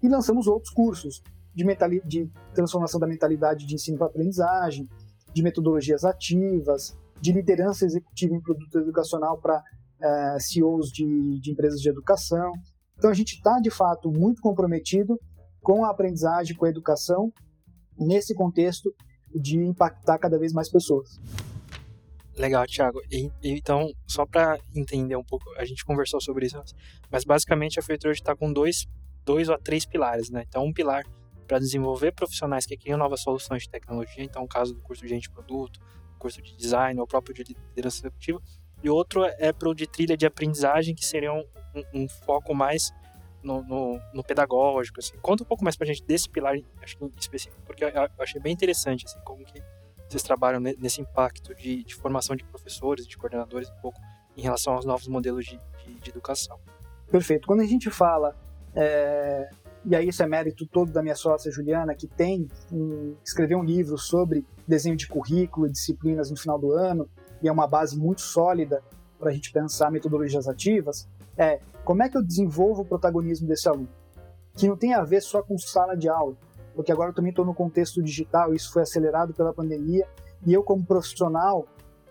[0.03, 1.23] E lançamos outros cursos
[1.53, 1.65] de,
[2.05, 4.87] de transformação da mentalidade de ensino para aprendizagem,
[5.33, 9.61] de metodologias ativas, de liderança executiva em produto educacional para
[10.01, 12.51] é, CEOs de, de empresas de educação.
[12.97, 15.19] Então a gente está de fato muito comprometido
[15.61, 17.31] com a aprendizagem, com a educação,
[17.97, 18.93] nesse contexto
[19.33, 21.19] de impactar cada vez mais pessoas.
[22.37, 23.01] Legal, Thiago.
[23.11, 26.61] E, então, só para entender um pouco, a gente conversou sobre isso,
[27.11, 28.87] mas basicamente a Feitor está com dois,
[29.25, 30.43] dois ou três pilares, né?
[30.47, 31.03] Então, um pilar
[31.51, 35.09] para desenvolver profissionais que criam novas soluções de tecnologia, então, o caso do curso de
[35.09, 35.81] gente produto,
[36.17, 38.41] curso de design, ou próprio de liderança executiva,
[38.81, 41.43] e outro é para o de trilha de aprendizagem, que seria um,
[41.75, 42.93] um, um foco mais
[43.43, 45.01] no, no, no, pedagógico.
[45.01, 45.17] Assim.
[45.17, 48.09] Conta um pouco mais para a gente desse pilar, acho que específico, porque eu, eu
[48.19, 49.61] achei bem interessante, assim, como que
[50.07, 53.99] vocês trabalham nesse impacto de, de, formação de professores, de coordenadores, um pouco
[54.37, 56.57] em relação aos novos modelos de, de, de educação.
[57.11, 57.45] Perfeito.
[57.45, 58.37] Quando a gente fala,
[58.73, 59.49] é,
[59.85, 63.63] e aí isso é mérito todo da minha sócia Juliana, que tem um, escreveu um
[63.63, 67.09] livro sobre desenho de currículo e disciplinas no final do ano,
[67.41, 68.83] e é uma base muito sólida
[69.19, 71.07] para a gente pensar metodologias ativas,
[71.37, 73.89] é como é que eu desenvolvo o protagonismo desse aluno?
[74.55, 76.35] Que não tem a ver só com sala de aula,
[76.75, 80.07] porque agora eu também estou no contexto digital, isso foi acelerado pela pandemia,
[80.45, 81.65] e eu como profissional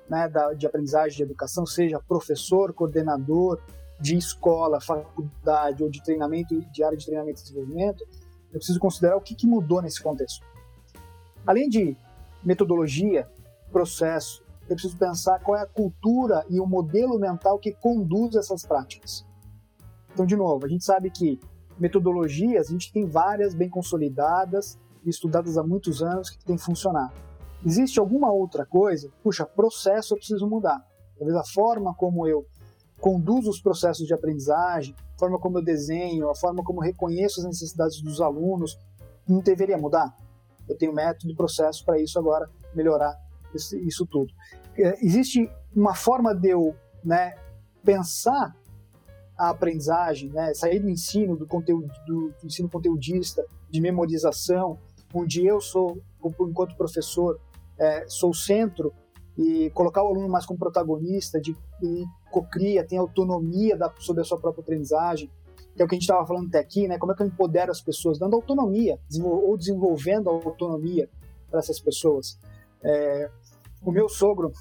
[0.08, 3.60] né, da, de aprendizagem de educação, seja professor, coordenador
[4.01, 8.05] de escola, faculdade ou de treinamento, de área de treinamento e desenvolvimento,
[8.53, 10.44] eu preciso considerar o que, que mudou nesse contexto.
[11.46, 11.96] Além de
[12.42, 13.28] metodologia,
[13.70, 18.64] processo, eu preciso pensar qual é a cultura e o modelo mental que conduz essas
[18.64, 19.26] práticas.
[20.12, 21.38] Então, de novo, a gente sabe que
[21.78, 27.12] metodologias, a gente tem várias bem consolidadas e estudadas há muitos anos que tem funcionado.
[27.64, 29.11] Existe alguma outra coisa?
[29.22, 30.84] Puxa, processo eu preciso mudar.
[31.16, 32.46] Talvez a forma como eu
[33.01, 37.46] conduzo os processos de aprendizagem, a forma como eu desenho, a forma como reconheço as
[37.46, 38.78] necessidades dos alunos,
[39.26, 40.14] não deveria mudar?
[40.68, 43.18] Eu tenho método e processo para isso agora, melhorar
[43.55, 44.32] isso tudo.
[44.76, 47.34] É, existe uma forma de eu né,
[47.82, 48.55] pensar
[49.36, 54.78] a aprendizagem, né, sair do ensino, do conteúdo, do ensino conteudista, de memorização,
[55.12, 57.40] onde eu sou, enquanto professor,
[57.78, 58.92] é, sou o centro
[59.36, 61.57] e colocar o aluno mais como protagonista, de
[62.30, 65.30] cocria, tem autonomia da, sobre a sua própria aprendizagem,
[65.74, 66.98] que é o que a gente estava falando até aqui, né?
[66.98, 71.08] Como é que eu empodero as pessoas, dando autonomia, ou desenvolvendo a autonomia
[71.50, 72.38] para essas pessoas.
[72.82, 73.30] É,
[73.82, 74.52] o meu sogro,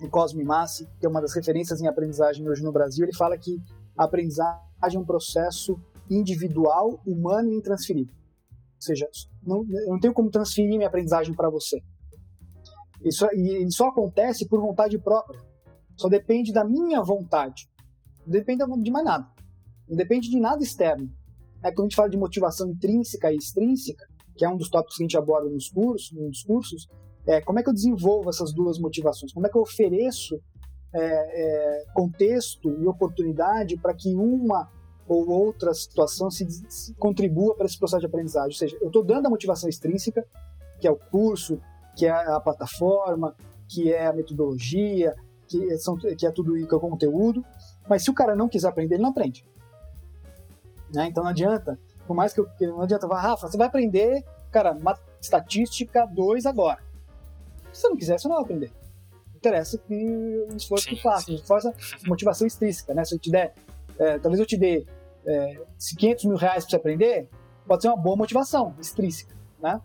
[0.00, 3.36] o Cosme Massi, que é uma das referências em aprendizagem hoje no Brasil, ele fala
[3.36, 3.60] que
[3.96, 4.60] a aprendizagem
[4.94, 8.12] é um processo individual, humano e intransferível.
[8.12, 9.08] Ou seja,
[9.42, 11.82] não, eu não tenho como transferir minha aprendizagem para você.
[13.04, 15.40] Isso, e isso só acontece por vontade própria.
[16.00, 17.68] Só depende da minha vontade.
[18.24, 19.28] Não depende de mais nada.
[19.86, 21.10] Não depende de nada externo.
[21.62, 24.96] É quando a gente fala de motivação intrínseca e extrínseca, que é um dos tópicos
[24.96, 26.88] que a gente aborda nos cursos, nos cursos,
[27.26, 29.30] é, como é que eu desenvolvo essas duas motivações?
[29.30, 30.40] Como é que eu ofereço
[30.94, 34.70] é, é, contexto e oportunidade para que uma
[35.06, 38.48] ou outra situação se, se contribua para esse processo de aprendizagem?
[38.48, 40.26] Ou seja, eu estou dando a motivação extrínseca,
[40.80, 41.60] que é o curso,
[41.94, 43.36] que é a plataforma,
[43.68, 45.14] que é a metodologia,
[45.50, 47.44] que, são, que é tudo que é o conteúdo,
[47.88, 49.44] mas se o cara não quiser aprender, ele não aprende.
[50.94, 51.08] Né?
[51.08, 54.76] Então não adianta, por mais que eu, não adianta, Rafa, você vai aprender, cara,
[55.20, 56.78] estatística 2 agora.
[57.72, 58.72] Se você não quiser, você não vai aprender.
[59.34, 61.72] Interessa que o esforço sim, que faça, esforço,
[62.06, 63.04] motivação extrínseca, né?
[63.04, 63.54] Se eu te der,
[63.98, 64.86] é, talvez eu te dê
[65.24, 65.60] é,
[65.98, 67.28] 500 mil reais para você aprender,
[67.66, 69.80] pode ser uma boa motivação extrínseca, né?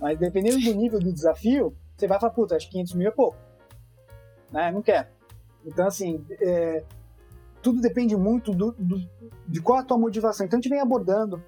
[0.00, 3.10] Mas dependendo do nível do desafio, você vai falar, puta, acho que 500 mil é
[3.10, 3.45] pouco.
[4.56, 4.72] Né?
[4.72, 5.06] Não quero.
[5.64, 6.84] Então, assim, é,
[7.62, 9.08] tudo depende muito do, do,
[9.46, 10.46] de qual a tua motivação.
[10.46, 11.42] Então, a gente vem abordando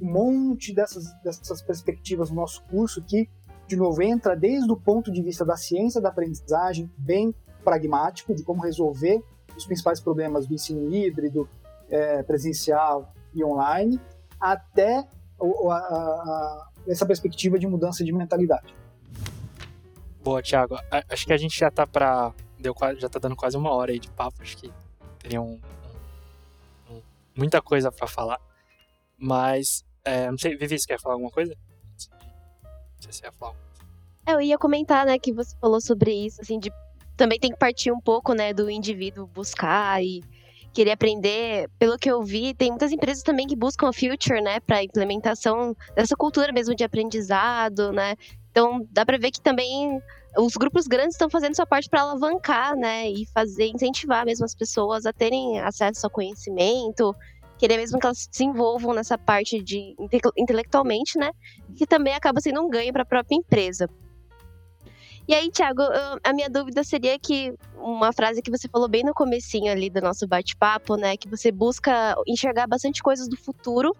[0.00, 3.28] um monte dessas, dessas perspectivas no nosso curso que
[3.66, 7.34] de novo, entra desde o ponto de vista da ciência da aprendizagem, bem
[7.64, 9.22] pragmático, de como resolver
[9.56, 11.48] os principais problemas do ensino híbrido,
[11.88, 14.00] é, presencial e online,
[14.38, 15.06] até a,
[15.44, 18.74] a, a, essa perspectiva de mudança de mentalidade.
[20.22, 20.76] Boa, Thiago.
[21.08, 22.32] Acho que a gente já está para
[22.64, 24.42] deu já tá dando quase uma hora aí de papo.
[24.42, 24.72] Acho que
[25.18, 25.60] teria um,
[26.90, 27.02] um,
[27.36, 28.40] muita coisa para falar.
[29.18, 31.54] Mas, é, não sei, Vivi, você quer falar alguma coisa?
[33.00, 33.54] sei se ia falar.
[34.26, 36.72] É, eu ia comentar, né, que você falou sobre isso, assim, de
[37.16, 40.24] também tem que partir um pouco, né, do indivíduo buscar e
[40.72, 41.70] querer aprender.
[41.78, 45.76] Pelo que eu vi, tem muitas empresas também que buscam a Future, né, para implementação
[45.94, 48.16] dessa cultura mesmo de aprendizado, né.
[48.50, 50.00] Então, dá para ver que também
[50.38, 54.54] os grupos grandes estão fazendo sua parte para alavancar, né, e fazer incentivar mesmo as
[54.54, 57.14] pessoas a terem acesso ao conhecimento,
[57.56, 59.94] querer mesmo que elas se desenvolvam nessa parte de
[60.36, 61.30] intelectualmente, né?
[61.76, 63.88] Que também acaba sendo um ganho para a própria empresa.
[65.26, 65.80] E aí, Thiago,
[66.22, 70.00] a minha dúvida seria que uma frase que você falou bem no comecinho ali do
[70.02, 73.96] nosso bate-papo, né, que você busca enxergar bastante coisas do futuro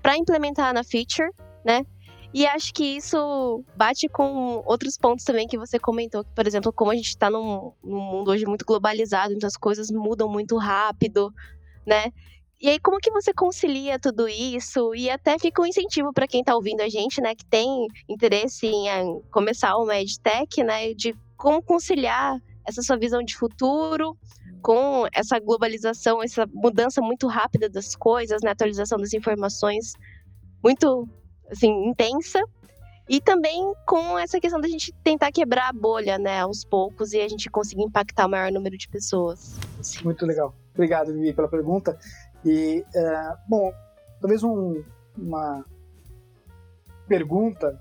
[0.00, 1.30] para implementar na feature,
[1.64, 1.84] né?
[2.34, 6.72] E acho que isso bate com outros pontos também que você comentou, que, por exemplo,
[6.72, 10.56] como a gente está num, num mundo hoje muito globalizado, então as coisas mudam muito
[10.56, 11.32] rápido,
[11.86, 12.12] né?
[12.60, 14.92] E aí, como que você concilia tudo isso?
[14.96, 18.66] E até fica um incentivo para quem está ouvindo a gente, né, que tem interesse
[18.66, 24.16] em começar o MedTech, né, de como conciliar essa sua visão de futuro
[24.60, 29.92] com essa globalização, essa mudança muito rápida das coisas, né, atualização das informações
[30.64, 31.06] muito,
[31.54, 32.40] assim, intensa.
[33.08, 37.20] E também com essa questão da gente tentar quebrar a bolha, né, aos poucos e
[37.20, 39.58] a gente conseguir impactar o maior número de pessoas.
[40.02, 40.54] Muito legal.
[40.72, 41.98] Obrigado, Vivi, pela pergunta.
[42.44, 43.72] E, é, bom,
[44.20, 44.82] talvez um,
[45.16, 45.64] uma
[47.06, 47.78] pergunta,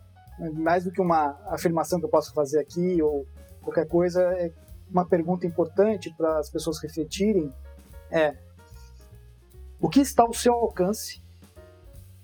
[0.54, 3.26] mais do que uma afirmação que eu possa fazer aqui ou
[3.62, 4.52] qualquer coisa, é
[4.92, 7.52] uma pergunta importante para as pessoas refletirem
[8.12, 8.36] é
[9.82, 11.23] o que está ao seu alcance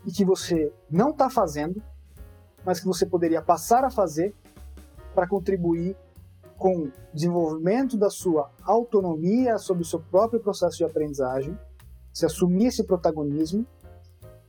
[0.05, 1.81] e que você não está fazendo,
[2.65, 4.33] mas que você poderia passar a fazer
[5.13, 5.95] para contribuir
[6.57, 11.57] com o desenvolvimento da sua autonomia sobre o seu próprio processo de aprendizagem
[12.13, 13.65] você assumir esse protagonismo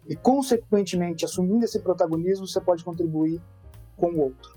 [0.06, 3.40] e, consequentemente, assumindo esse protagonismo, você pode contribuir
[3.96, 4.56] com o outro.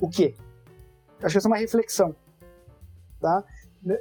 [0.00, 0.34] O quê?
[1.22, 2.14] acho que essa é uma reflexão,
[3.20, 3.44] tá?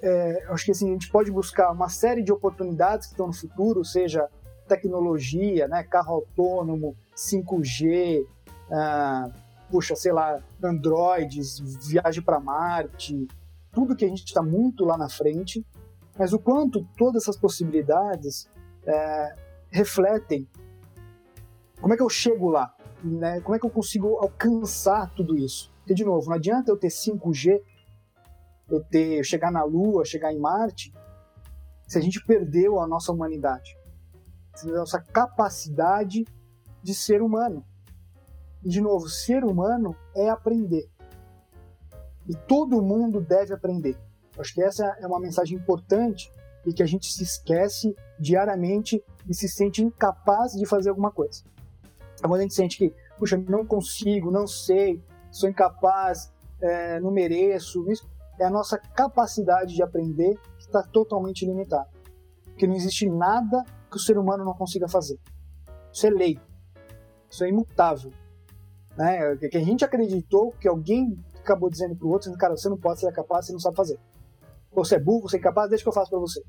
[0.02, 3.34] É, acho que assim, a gente pode buscar uma série de oportunidades que estão no
[3.34, 4.28] futuro, seja
[4.76, 8.26] tecnologia, né, carro autônomo, 5G,
[8.72, 9.30] ah,
[9.70, 13.28] puxa, sei lá, Androids, viagem para Marte,
[13.72, 15.66] tudo que a gente está muito lá na frente,
[16.18, 18.48] mas o quanto todas essas possibilidades
[18.86, 19.36] é,
[19.72, 20.48] refletem
[21.82, 23.42] como é que eu chego lá, né?
[23.42, 25.70] como é que eu consigo alcançar tudo isso.
[25.80, 27.62] Porque, de novo, não adianta eu ter 5G,
[28.70, 30.94] eu ter eu chegar na Lua, chegar em Marte,
[31.86, 33.78] se a gente perdeu a nossa humanidade,
[34.62, 36.26] a nossa capacidade
[36.82, 37.66] de ser humano.
[38.64, 40.90] E, de novo, ser humano é aprender.
[42.28, 43.98] E todo mundo deve aprender.
[44.38, 46.32] Acho que essa é uma mensagem importante
[46.66, 51.44] e que a gente se esquece diariamente e se sente incapaz de fazer alguma coisa.
[52.22, 56.32] Quando a gente sente que, puxa, não consigo, não sei, sou incapaz,
[56.62, 61.90] é, não mereço, isso é a nossa capacidade de aprender que está totalmente limitada.
[62.46, 63.64] Porque não existe nada
[63.94, 65.20] que o ser humano não consiga fazer.
[65.92, 66.40] Isso é lei.
[67.30, 68.12] Isso é imutável.
[68.98, 69.36] Né?
[69.38, 73.00] Que a gente acreditou que alguém acabou dizendo para o outro, cara, você não pode,
[73.00, 74.00] ser capaz, você não sabe fazer.
[74.72, 76.42] Você é burro, você é incapaz, deixa que eu faço para você.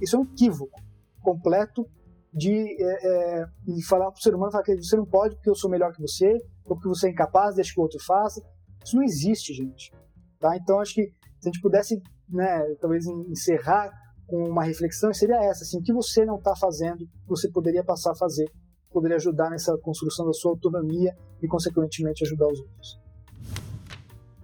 [0.00, 0.80] Isso é um equívoco
[1.22, 1.86] completo
[2.32, 5.48] de, é, é, de falar para o ser humano falar que você não pode porque
[5.48, 8.42] eu sou melhor que você, ou porque você é incapaz, deixa que o outro faça.
[8.84, 9.92] Isso não existe, gente.
[10.40, 10.56] Tá?
[10.56, 11.04] Então, acho que
[11.40, 13.92] se a gente pudesse, né, talvez encerrar
[14.32, 18.12] com uma reflexão, seria essa: assim, o que você não está fazendo, você poderia passar
[18.12, 18.50] a fazer,
[18.90, 22.98] poderia ajudar nessa construção da sua autonomia e, consequentemente, ajudar os outros.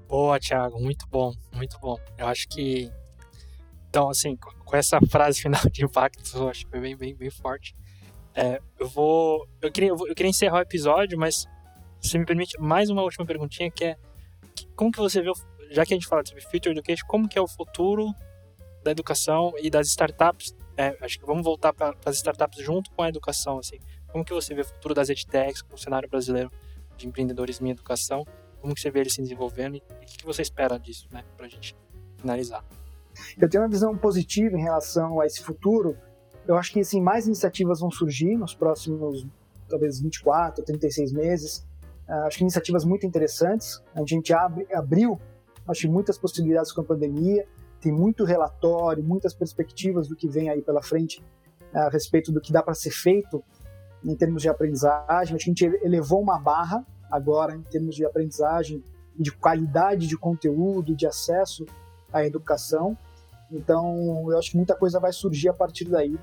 [0.06, 1.96] Boa, Thiago, muito bom, muito bom.
[2.18, 2.92] Eu acho que
[3.88, 7.30] então, assim, com essa frase final de impacto, eu acho que foi bem, bem, bem
[7.30, 7.74] forte.
[8.34, 9.48] É, eu vou.
[9.62, 11.46] Eu queria, eu queria encerrar o episódio, mas
[11.98, 13.96] se me permite mais uma última perguntinha que é
[14.76, 15.32] como que você vê,
[15.70, 18.14] já que a gente fala sobre Future Education, como que é o futuro
[18.88, 20.56] da educação e das startups?
[20.76, 23.78] É, acho que vamos voltar para as startups junto com a educação, assim.
[24.10, 26.50] Como que você vê o futuro das edtechs, o cenário brasileiro
[26.96, 28.24] de empreendedorismo em educação?
[28.60, 31.46] Como que você vê ele se desenvolvendo e o que você espera disso, né, para
[31.46, 31.76] a gente
[32.16, 32.64] finalizar?
[33.38, 35.96] Eu tenho uma visão positiva em relação a esse futuro.
[36.46, 39.26] Eu acho que assim, mais iniciativas vão surgir nos próximos,
[39.68, 41.66] talvez 24, 36 meses.
[42.08, 43.82] Uh, acho que iniciativas muito interessantes.
[43.94, 45.20] A gente abre, abriu,
[45.66, 47.46] acho muitas possibilidades com a pandemia.
[47.80, 51.22] Tem muito relatório, muitas perspectivas do que vem aí pela frente
[51.72, 53.42] uh, a respeito do que dá para ser feito
[54.04, 55.36] em termos de aprendizagem.
[55.36, 58.82] A gente elevou uma barra agora em termos de aprendizagem,
[59.18, 61.66] de qualidade de conteúdo, de acesso
[62.12, 62.96] à educação.
[63.50, 66.18] Então, eu acho que muita coisa vai surgir a partir daí.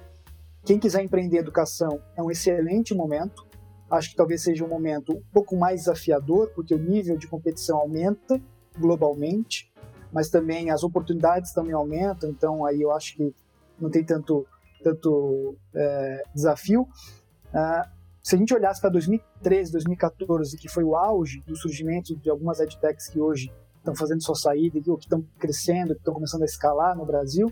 [0.63, 3.45] Quem quiser empreender educação é um excelente momento.
[3.89, 7.77] Acho que talvez seja um momento um pouco mais desafiador, porque o nível de competição
[7.77, 8.41] aumenta
[8.77, 9.71] globalmente,
[10.15, 12.29] mas também as oportunidades também aumentam.
[12.29, 13.35] Então, aí eu acho que
[13.77, 14.47] não tem tanto,
[14.81, 16.83] tanto é, desafio.
[16.83, 17.89] Uh,
[18.23, 22.61] se a gente olhasse para 2013, 2014, que foi o auge do surgimento de algumas
[22.61, 26.45] edtechs que hoje estão fazendo sua saída, ou que estão crescendo, que estão começando a
[26.45, 27.51] escalar no Brasil,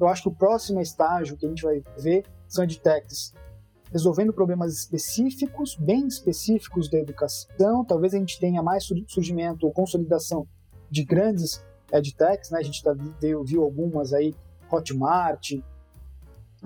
[0.00, 3.34] eu acho que o próximo estágio que a gente vai ver são edtechs
[3.92, 7.84] resolvendo problemas específicos, bem específicos da educação.
[7.84, 10.46] Talvez a gente tenha mais surgimento ou consolidação
[10.90, 12.58] de grandes edtechs, né?
[12.58, 14.34] A gente tá, viu, viu algumas aí,
[14.70, 15.52] Hotmart,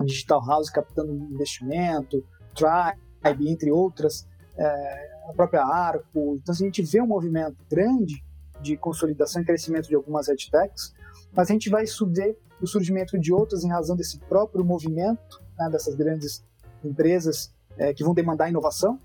[0.03, 6.37] Digital House captando investimento, Tribe, entre outras, é, a própria Arco.
[6.41, 8.23] Então, assim, a gente vê um movimento grande
[8.61, 10.93] de consolidação e crescimento de algumas edtechs,
[11.33, 15.69] mas a gente vai subir o surgimento de outras em razão desse próprio movimento, né,
[15.69, 16.43] dessas grandes
[16.83, 18.99] empresas é, que vão demandar inovação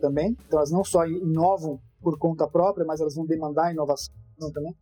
[0.00, 0.36] também.
[0.46, 4.12] Então, elas não só inovam por conta própria, mas elas vão demandar inovação
[4.50, 4.74] também.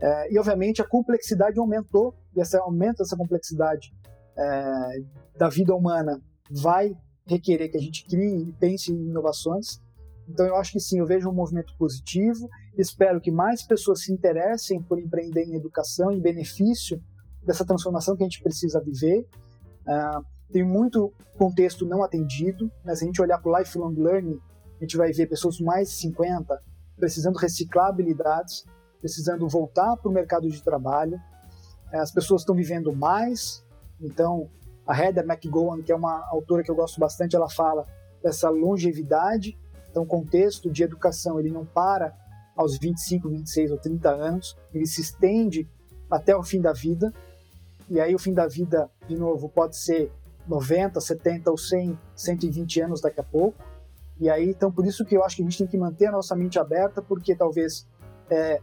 [0.00, 3.92] É, e, obviamente, a complexidade aumentou, e esse aumento dessa complexidade
[4.36, 5.02] é,
[5.36, 6.96] da vida humana vai
[7.26, 9.80] requerer que a gente crie e pense em inovações.
[10.28, 12.48] Então, eu acho que sim, eu vejo um movimento positivo.
[12.76, 17.02] Espero que mais pessoas se interessem por empreender em educação, em benefício
[17.42, 19.26] dessa transformação que a gente precisa viver.
[19.86, 22.70] Uh, tem muito contexto não atendido.
[22.84, 22.94] Né?
[22.94, 24.38] Se a gente olhar para o lifelong learning,
[24.78, 26.62] a gente vai ver pessoas mais de 50
[26.96, 28.64] precisando reciclar habilidades,
[29.00, 31.20] precisando voltar para o mercado de trabalho.
[31.92, 33.64] Eh, as pessoas estão vivendo mais,
[34.00, 34.48] então
[34.88, 37.86] a Heather McGowan, que é uma autora que eu gosto bastante, ela fala
[38.22, 39.58] dessa longevidade.
[39.90, 42.16] Então, o contexto de educação ele não para
[42.56, 45.68] aos 25, 26 ou 30 anos, ele se estende
[46.10, 47.12] até o fim da vida.
[47.88, 50.10] E aí, o fim da vida, de novo, pode ser
[50.46, 53.62] 90, 70 ou 100, 120 anos daqui a pouco.
[54.18, 56.12] E aí, então, por isso que eu acho que a gente tem que manter a
[56.12, 57.86] nossa mente aberta, porque talvez
[58.30, 58.60] é,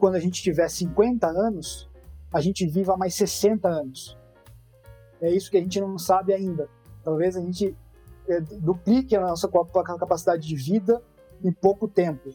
[0.00, 1.88] quando a gente tiver 50 anos,
[2.32, 4.18] a gente viva mais 60 anos.
[5.20, 6.68] É isso que a gente não sabe ainda.
[7.04, 7.76] Talvez a gente
[8.26, 11.02] é, duplique a nossa capacidade de vida
[11.44, 12.30] em pouco tempo.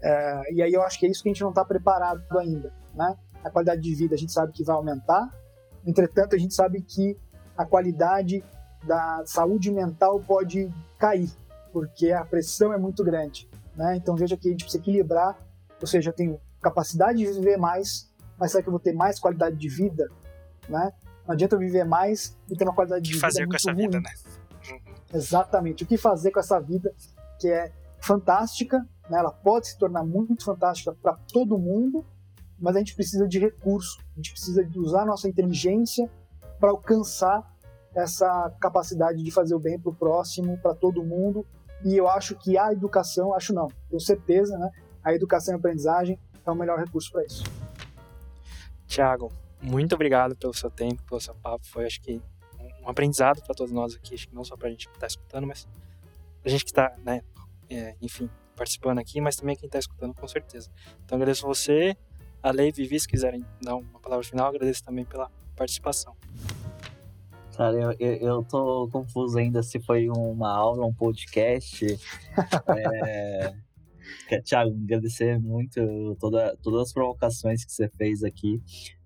[0.00, 2.72] É, e aí eu acho que é isso que a gente não está preparado ainda.
[2.94, 3.16] Né?
[3.42, 5.28] A qualidade de vida a gente sabe que vai aumentar,
[5.84, 7.16] entretanto, a gente sabe que
[7.56, 8.44] a qualidade
[8.84, 11.30] da saúde mental pode cair,
[11.72, 13.48] porque a pressão é muito grande.
[13.74, 13.96] Né?
[13.96, 15.36] Então veja que a gente precisa equilibrar,
[15.80, 19.56] ou seja, tenho capacidade de viver mais, mas será que eu vou ter mais qualidade
[19.56, 20.08] de vida?
[20.68, 20.92] Né?
[21.26, 23.18] Não adianta eu viver mais e ter uma qualidade de vida.
[23.18, 23.82] O que fazer com essa ruim.
[23.82, 24.10] vida, né?
[25.12, 25.84] Exatamente.
[25.84, 26.94] O que fazer com essa vida
[27.38, 28.78] que é fantástica,
[29.08, 29.18] né?
[29.18, 32.04] ela pode se tornar muito fantástica para todo mundo,
[32.58, 36.10] mas a gente precisa de recurso, a gente precisa de usar a nossa inteligência
[36.58, 37.46] para alcançar
[37.94, 41.46] essa capacidade de fazer o bem para o próximo, para todo mundo.
[41.84, 44.70] E eu acho que a educação, acho não, tenho certeza, né?
[45.02, 47.44] A educação e a aprendizagem é o melhor recurso para isso.
[48.86, 51.66] Tiago, muito obrigado pelo seu tempo, pelo seu papo.
[51.66, 52.20] Foi, acho que,
[52.82, 55.06] um aprendizado para todos nós aqui, acho que não só para a gente que está
[55.06, 55.68] escutando, mas
[56.44, 57.22] a gente que está, né,
[57.68, 60.70] é, enfim, participando aqui, mas também quem está escutando, com certeza.
[61.04, 61.96] Então agradeço você,
[62.42, 66.16] a Lei Vivi, se quiserem dar uma palavra final, agradeço também pela participação.
[67.56, 71.84] Cara, eu, eu, eu tô confuso ainda se foi uma aula, um podcast.
[73.04, 73.67] é...
[74.44, 78.62] Tiago, agradecer muito toda, todas as provocações que você fez aqui.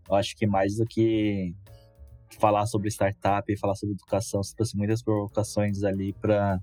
[0.08, 1.54] Eu acho que mais do que
[2.38, 6.60] falar sobre startup e falar sobre educação, você trouxe muitas provocações ali para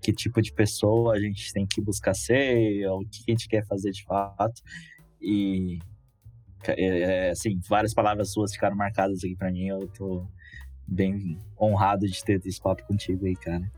[0.00, 3.66] que tipo de pessoa a gente tem que buscar ser, o que a gente quer
[3.66, 4.62] fazer de fato.
[5.20, 5.78] E,
[6.66, 9.66] é, é, assim, várias palavras suas ficaram marcadas aqui para mim.
[9.66, 10.26] Eu tô
[10.86, 13.70] bem honrado de ter esse papo contigo aí, cara.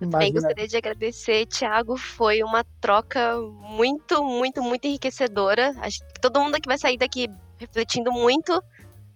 [0.00, 1.94] Também gostaria de agradecer, Thiago.
[1.94, 5.74] Foi uma troca muito, muito, muito enriquecedora.
[5.78, 7.28] Acho que todo mundo aqui vai sair daqui
[7.58, 8.64] refletindo muito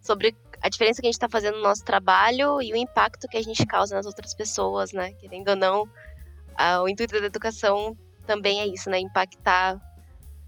[0.03, 3.39] sobre a diferença que a gente está fazendo no nosso trabalho e o impacto que
[3.39, 5.13] a gente causa nas outras pessoas, né?
[5.15, 5.89] Querendo ou não,
[6.55, 8.99] a, o intuito da educação também é isso, né?
[8.99, 9.81] Impactar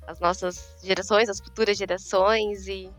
[0.06, 2.90] as nossas gerações, as futuras gerações e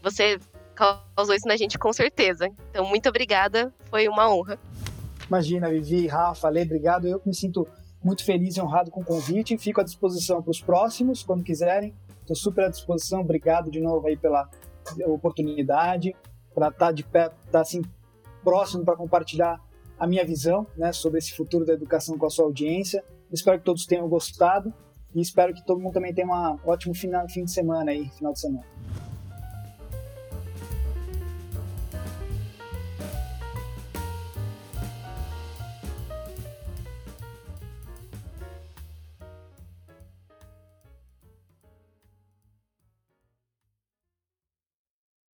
[0.00, 0.38] você
[0.76, 2.48] causou isso na gente com certeza.
[2.70, 4.56] Então, muito obrigada, foi uma honra.
[5.30, 7.06] Imagina, Vivi, Rafa, Lê, obrigado.
[7.06, 7.64] Eu me sinto
[8.02, 9.56] muito feliz e honrado com o convite.
[9.56, 11.94] Fico à disposição para os próximos, quando quiserem.
[12.20, 13.20] Estou super à disposição.
[13.20, 14.50] Obrigado de novo aí pela
[15.06, 16.16] oportunidade,
[16.52, 17.80] para estar tá de pé, estar tá, assim
[18.42, 19.60] próximo para compartilhar
[19.96, 23.04] a minha visão, né, sobre esse futuro da educação com a sua audiência.
[23.30, 24.74] Espero que todos tenham gostado
[25.14, 28.32] e espero que todo mundo também tenha um ótimo final, fim de semana aí, final
[28.32, 28.66] de semana.